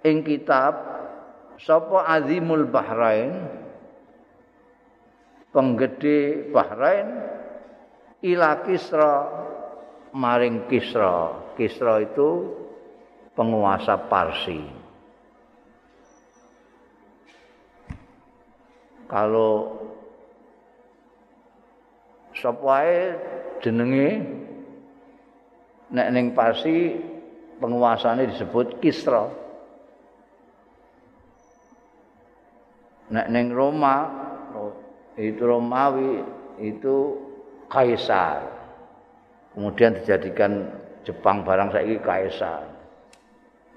[0.00, 0.93] ing kitab
[1.58, 3.46] sapa Azimul Bahrain
[5.54, 7.08] penggede Bahrain
[8.26, 9.14] ila Kisra
[10.10, 11.42] maring Kisra.
[11.54, 12.50] Kisra itu
[13.38, 14.62] penguasa Parsi.
[19.06, 19.78] Kalau
[22.34, 22.98] sapa wae
[23.62, 24.26] jenenge
[25.94, 26.98] nek ning Parsi
[27.62, 29.43] penguasane disebut Kisra.
[33.12, 34.08] Nek ning Roma
[35.20, 36.24] itu Romawi
[36.62, 37.20] itu
[37.68, 38.44] Kaisar.
[39.52, 40.70] Kemudian dijadikan
[41.04, 42.64] Jepang barang saiki Kaisar.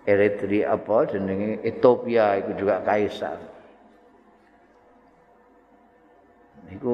[0.08, 3.58] Eritrea apa jenenge Ethiopia itu juga Kaisar.
[6.68, 6.94] Iku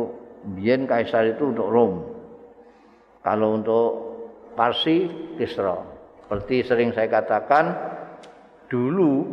[0.53, 1.93] biyen kaisar itu untuk Rom.
[3.25, 3.89] Kalau untuk
[4.53, 5.09] Parsi
[5.39, 5.81] Kisra.
[6.23, 7.73] Seperti sering saya katakan
[8.69, 9.25] dulu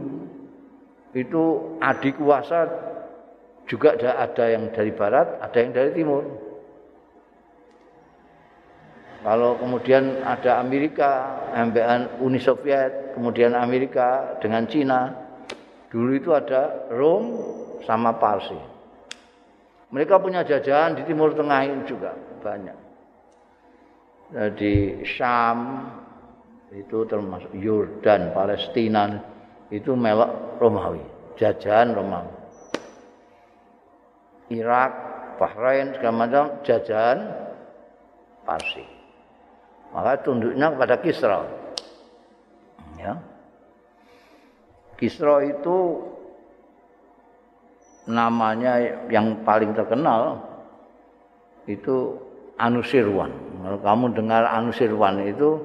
[1.13, 2.90] itu adik kuasa
[3.69, 6.25] juga ada yang dari barat, ada yang dari timur.
[9.21, 15.13] Kalau kemudian ada Amerika, MBN Uni Soviet, kemudian Amerika dengan Cina,
[15.93, 17.37] dulu itu ada Rom
[17.85, 18.57] sama Parsi.
[19.93, 22.79] Mereka punya jajahan di Timur Tengah ini juga banyak.
[24.57, 25.85] Di Syam
[26.73, 29.21] itu termasuk Yordan, Palestina
[29.69, 31.03] itu melok Romawi,
[31.37, 32.40] jajahan Romawi.
[34.51, 34.93] Irak,
[35.39, 37.19] Bahrain segala macam jajahan
[38.43, 38.83] Parsi.
[39.95, 41.41] Maka tunduknya kepada Kisra.
[42.99, 43.15] Ya.
[44.99, 46.03] Kisra itu
[48.11, 48.77] namanya
[49.09, 50.45] yang paling terkenal
[51.65, 52.19] itu
[52.61, 53.33] Anusirwan.
[53.65, 55.57] Kalau kamu dengar Anusirwan itu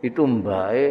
[0.00, 0.86] itu mbae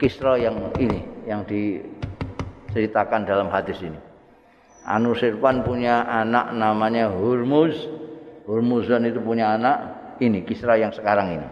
[0.00, 4.05] Kisra yang ini yang diceritakan dalam hadis ini.
[4.86, 7.74] Anusirwan punya anak namanya Hurmuz.
[8.46, 9.76] Hurmuzan itu punya anak
[10.22, 11.48] ini Kisra yang sekarang ini.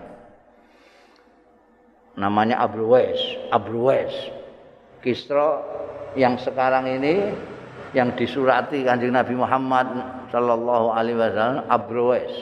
[2.15, 3.19] Namanya Abruwais,
[3.51, 4.15] Abruwais.
[5.03, 5.61] Kisra
[6.15, 7.35] yang sekarang ini
[7.95, 9.87] yang disurati Kanjeng Nabi Muhammad
[10.35, 12.35] sallallahu alaihi wasallam Abrowes.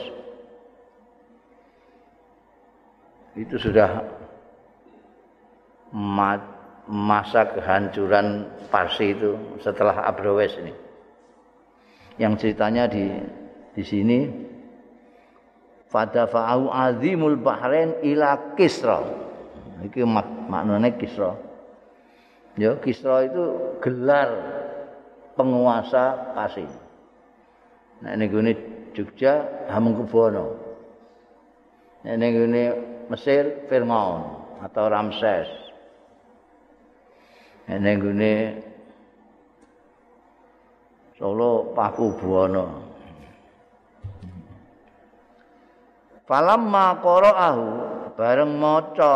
[3.37, 4.01] Itu sudah
[6.89, 10.82] masa kehancuran Parsi itu setelah Abrowes ini.
[12.21, 13.09] Yang ceritanya di
[13.73, 14.19] di sini
[15.93, 19.05] Fadafa'u azimul bahrain ila Kisra.
[19.85, 21.37] Iki mak maknane Kisra.
[22.57, 24.29] Ya, Kisra itu gelar
[25.37, 26.69] penguasa Kasim.
[28.01, 28.51] Nah, ini gini
[28.97, 30.45] Jogja Hamengkubuwono.
[32.05, 32.63] Nah, ini gini
[33.13, 34.21] Mesir Firmaun
[34.65, 35.49] atau Ramses.
[37.69, 38.33] Nah, ini gini
[41.23, 42.83] Solo Paku Buwono.
[46.27, 47.67] Falamma qara'ahu
[48.19, 49.15] bareng maca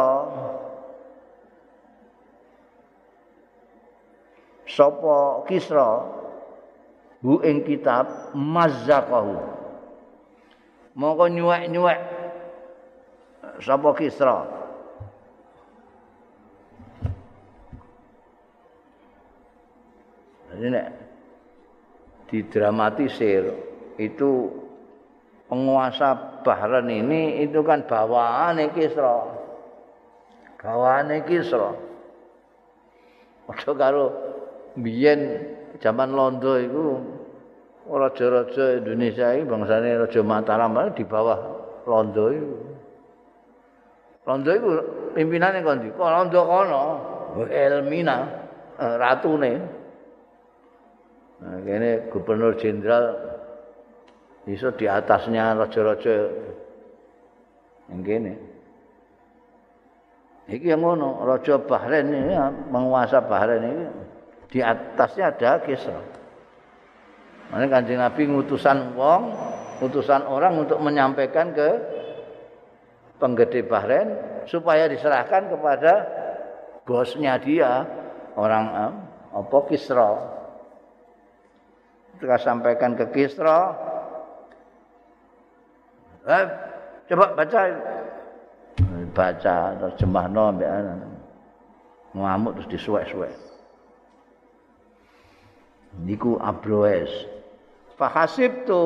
[4.64, 6.08] sapa Kisra
[7.28, 9.36] hu ing kitab mazzaqahu
[10.96, 12.00] mongko nyuwek-nyuwek
[13.60, 14.48] sapa Kisra
[20.56, 21.07] Jadi nek
[22.28, 23.56] didramatisir
[23.98, 24.52] itu
[25.48, 29.18] penguasa Bahrain ini itu kan bawaan Kisra.
[30.60, 31.72] Bawaan Kisra.
[33.48, 34.06] Ojo karo
[34.76, 35.44] biyen
[35.80, 37.00] zaman Londo itu
[37.88, 41.40] raja-raja Indonesia ini bangsane raja Mataram di bawah
[41.88, 42.56] Londo itu.
[44.28, 44.70] Londo itu
[45.16, 46.84] pimpinannya kan di Londo kono
[47.48, 48.18] Elmina
[48.76, 49.77] eh, ratune.
[51.38, 53.14] Nah, ini gubernur jenderal
[54.50, 56.16] iso di atasnya raja-raja
[57.94, 58.34] yang gini.
[60.48, 62.32] Iki yang ngono, raja Bahrain ini,
[62.72, 63.86] penguasa Bahrain ini
[64.48, 66.00] di atasnya ada Kisra.
[67.52, 69.22] Makanya kanjeng Nabi ngutusan wong,
[69.84, 71.70] ngutusan orang untuk menyampaikan ke
[73.20, 74.08] penggede Bahrain
[74.48, 75.94] supaya diserahkan kepada
[76.88, 77.84] bosnya dia
[78.40, 78.94] orang eh,
[79.36, 80.37] apa Kisra.
[82.18, 83.74] Kita sampaikan ke Kisra.
[86.28, 86.46] Eh,
[87.14, 87.60] coba baca.
[89.14, 90.70] Baca terjemahno ambek
[92.14, 93.34] ngamuk terus disuwek-suwek.
[95.98, 97.10] niku abroes
[97.98, 98.82] fahasib tu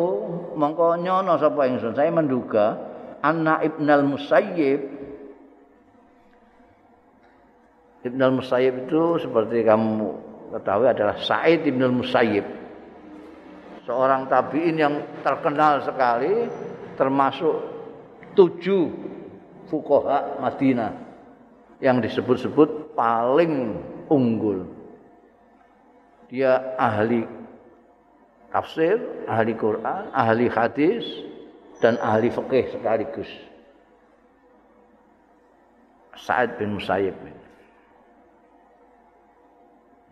[0.56, 1.92] mongko nyono sapa ingsun.
[1.92, 2.80] Saya menduga
[3.20, 4.80] anak ibnal musayyib.
[8.08, 10.16] Ibnal musayyib itu seperti kamu
[10.56, 12.61] ketahui adalah Said ibnal musayyib
[13.92, 16.48] seorang tabiin yang terkenal sekali
[16.96, 17.60] termasuk
[18.40, 18.88] tujuh
[19.68, 20.96] fukoha Madinah
[21.84, 23.76] yang disebut-sebut paling
[24.08, 24.64] unggul
[26.32, 27.28] dia ahli
[28.56, 31.04] tafsir, ahli Quran, ahli hadis
[31.84, 33.28] dan ahli fikih sekaligus.
[36.16, 37.18] Sa'id bin Musayyib.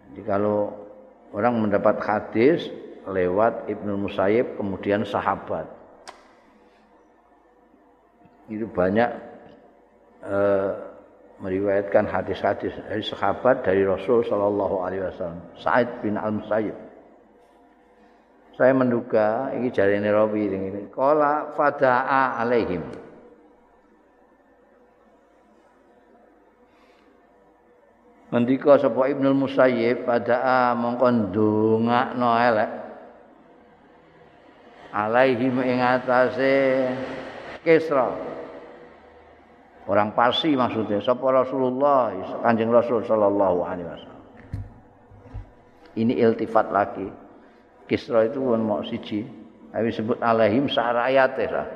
[0.10, 0.76] Jadi kalau
[1.32, 2.68] orang mendapat hadis
[3.10, 5.66] lewat Ibnu Musayyib kemudian sahabat.
[8.50, 9.10] Itu banyak
[10.26, 10.72] eh,
[11.40, 15.42] meriwayatkan hadis-hadis dari sahabat dari Rasul Shallallahu Alaihi Wasallam.
[15.56, 16.78] Said bin Al Musayyib.
[18.60, 20.92] Saya menduga ini jari Rawi ini.
[20.92, 22.84] Kala fadaa alaihim.
[28.30, 32.89] Mendika sapa Ibnu Musayyib fadaa mongko ndongakno elek.
[34.90, 36.90] Alaihim ing atase
[37.62, 38.10] Kisra.
[39.90, 42.14] orang Parsi maksudnya sapa Rasulullah
[42.46, 44.24] Kanjeng Rasul sallallahu alaihi wasallam.
[45.98, 47.10] Ini iltifat lagi.
[47.90, 49.26] Kisra itu pun mau siji.
[49.70, 51.70] Tapi sebut alaihim sa'rayate sah.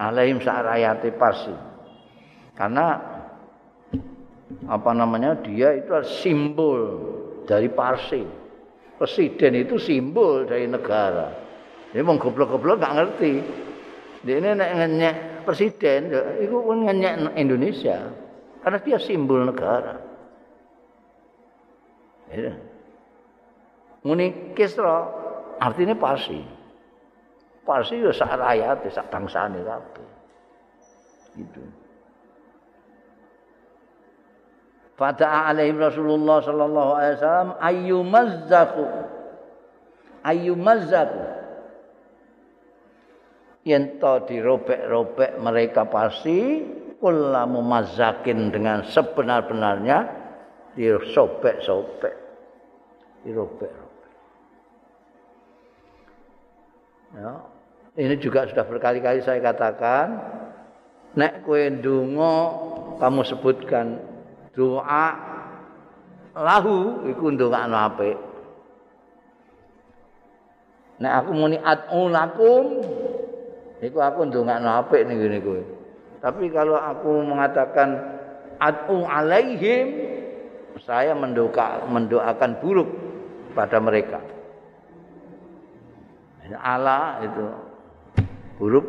[0.00, 1.52] alaihim sa'rayate Parsi.
[2.56, 3.00] Karena
[4.68, 6.80] apa namanya dia itu simbol
[7.48, 8.24] dari Parsi.
[9.00, 11.49] Presiden itu simbol dari negara
[11.90, 13.32] dia mau goblok-goblok nggak ngerti
[14.20, 18.12] dia ini nek presiden itu pun ngenyek Indonesia
[18.60, 19.96] karena dia simbol negara.
[22.28, 22.52] Ya.
[24.04, 25.08] Muni Kisra
[25.56, 26.40] artinya Parsi.
[27.64, 30.08] Parsi ya sak rakyat, sak bangsane kabeh.
[31.40, 31.62] Gitu.
[35.00, 38.84] Pada alaihim Rasulullah sallallahu alaihi wasallam ayyumazzaku
[40.28, 41.39] ayyumazzaku
[43.70, 46.66] yen to dirobek-robek mereka pasti
[46.98, 49.98] kulamu mazakin dengan sebenar-benarnya
[50.74, 52.16] disobek-sobek.
[53.22, 54.12] Dirobek-robek.
[57.14, 57.32] Ya.
[57.98, 60.18] Ini juga sudah berkali-kali saya katakan
[61.18, 62.34] nek kue ndonga
[63.02, 63.98] kamu sebutkan
[64.54, 65.06] doa
[66.38, 68.18] lahu iku ndongakno apik.
[71.00, 72.12] Nek aku muni atu
[73.80, 75.62] lakum Iku aku ndongakno apik ning ngene kowe.
[76.20, 77.96] Tapi kalau aku mengatakan
[78.60, 79.88] atu alaihim
[80.84, 82.88] saya mendoka, mendoakan buruk
[83.56, 84.20] pada mereka.
[86.60, 87.44] Allah itu
[88.58, 88.84] huruf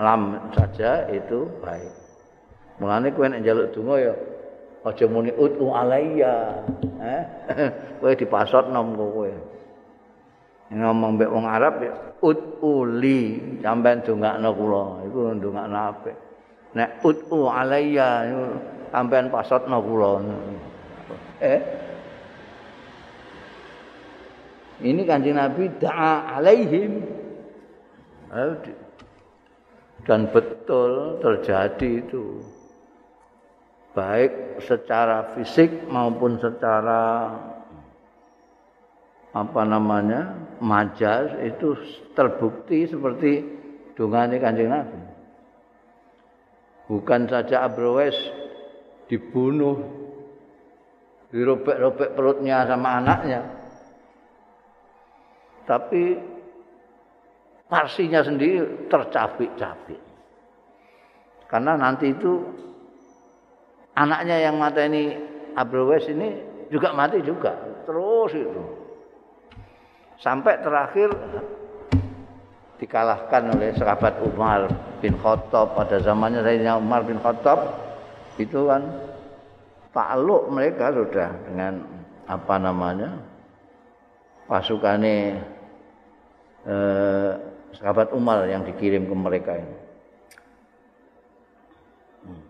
[0.00, 1.92] lam saja itu baik.
[2.80, 4.14] Mulane kowe nek njaluk donga ya
[4.88, 6.64] aja muni utu alayya.
[7.04, 7.22] Eh?
[8.00, 9.51] kowe dipasotno kowe.
[10.72, 11.92] Ngomong mbek wong Arab ya
[12.24, 16.16] utuli sampean dongakno kula iku ndongakno apik.
[16.72, 18.32] Nek utu alayya
[18.88, 20.12] sampean pasotno kula.
[21.44, 21.60] Eh?
[24.82, 26.92] Ini kanjeng Nabi da'a alaihim.
[30.08, 32.40] Dan betul terjadi itu.
[33.92, 37.28] Baik secara fisik maupun secara
[39.32, 41.72] apa namanya majas itu
[42.12, 43.42] terbukti seperti
[43.96, 45.00] dungane kanjeng Nabi.
[46.92, 48.16] Bukan saja Abrowes
[49.08, 49.80] dibunuh,
[51.32, 53.40] dirobek-robek perutnya sama anaknya,
[55.64, 56.20] tapi
[57.72, 60.00] parsinya sendiri tercapik-capik.
[61.48, 62.44] Karena nanti itu
[63.96, 65.16] anaknya yang mata ini
[65.56, 66.28] Abrowes ini
[66.68, 67.56] juga mati juga.
[67.88, 68.81] Terus itu.
[70.22, 71.10] Sampai terakhir
[72.78, 74.70] dikalahkan oleh sahabat Umar
[75.02, 77.58] bin Khattab pada zamannya Sayyidina Umar bin Khattab
[78.38, 78.86] itu kan
[79.90, 81.82] takluk mereka sudah dengan
[82.30, 83.18] apa namanya
[84.46, 85.42] pasukannya
[86.70, 87.30] eh,
[87.82, 89.76] sahabat Umar yang dikirim ke mereka ini.
[92.22, 92.42] Hmm.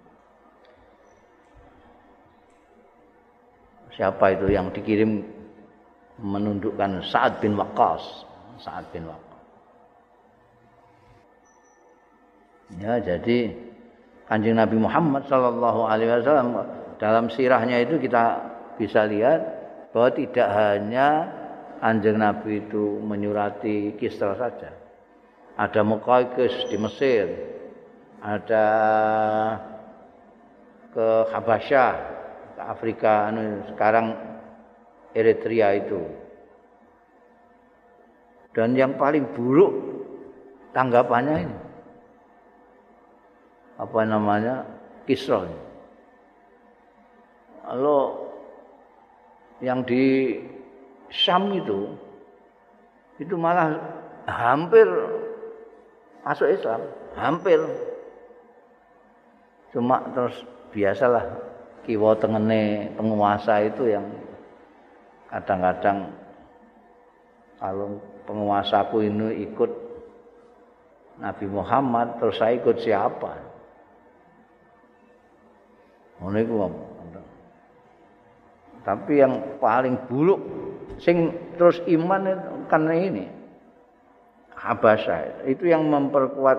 [3.96, 5.41] Siapa itu yang dikirim
[6.22, 8.02] menundukkan Sa'ad bin Waqqas?
[8.62, 9.42] Sa'ad bin Waqqas.
[12.80, 13.52] Ya, jadi
[14.30, 16.56] Kanjeng Nabi Muhammad sallallahu alaihi wasallam
[16.96, 18.40] dalam sirahnya itu kita
[18.80, 19.44] bisa lihat
[19.92, 21.08] bahwa tidak hanya
[21.82, 24.70] Anjing Nabi itu menyurati Kisra saja.
[25.58, 27.26] Ada Muqaykis di Mesir.
[28.22, 28.66] Ada
[30.94, 31.94] ke Habasyah,
[32.54, 34.31] ke Afrika, anu, sekarang
[35.12, 36.00] Eritrea itu.
[38.52, 39.72] Dan yang paling buruk
[40.76, 41.58] tanggapannya ini.
[43.80, 44.68] Apa namanya?
[45.08, 45.48] Kisra.
[47.72, 47.98] Lalu
[49.64, 50.36] yang di
[51.12, 51.92] Syam itu
[53.20, 53.76] itu malah
[54.26, 54.88] hampir
[56.24, 56.80] masuk Islam,
[57.14, 57.60] hampir.
[59.72, 60.36] Cuma terus
[60.72, 61.24] biasalah
[61.84, 64.04] kiwa tengene penguasa itu yang
[65.32, 66.12] kadang-kadang
[67.56, 67.96] kalau
[68.28, 69.70] penguasaku ini ikut
[71.22, 73.32] Nabi Muhammad terus saya ikut siapa?
[78.82, 80.40] Tapi yang paling buruk
[81.02, 82.22] sing terus iman
[82.70, 83.26] kan ini
[84.54, 86.58] Habasah itu yang memperkuat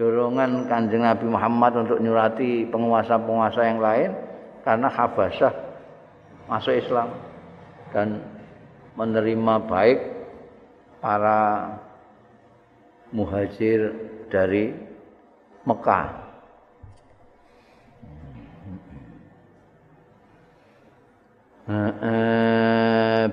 [0.00, 4.10] dorongan kanjeng Nabi Muhammad untuk nyurati penguasa-penguasa yang lain
[4.64, 5.52] karena Habasah
[6.48, 7.12] masuk Islam
[7.94, 8.18] dan
[8.98, 10.00] menerima baik
[10.98, 11.70] para
[13.14, 13.94] muhajir
[14.26, 14.74] dari
[15.62, 16.26] Mekah.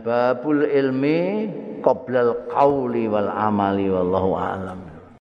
[0.01, 1.19] Babul ilmi
[1.83, 4.90] qoblal qauli wal amali wallahu a'lam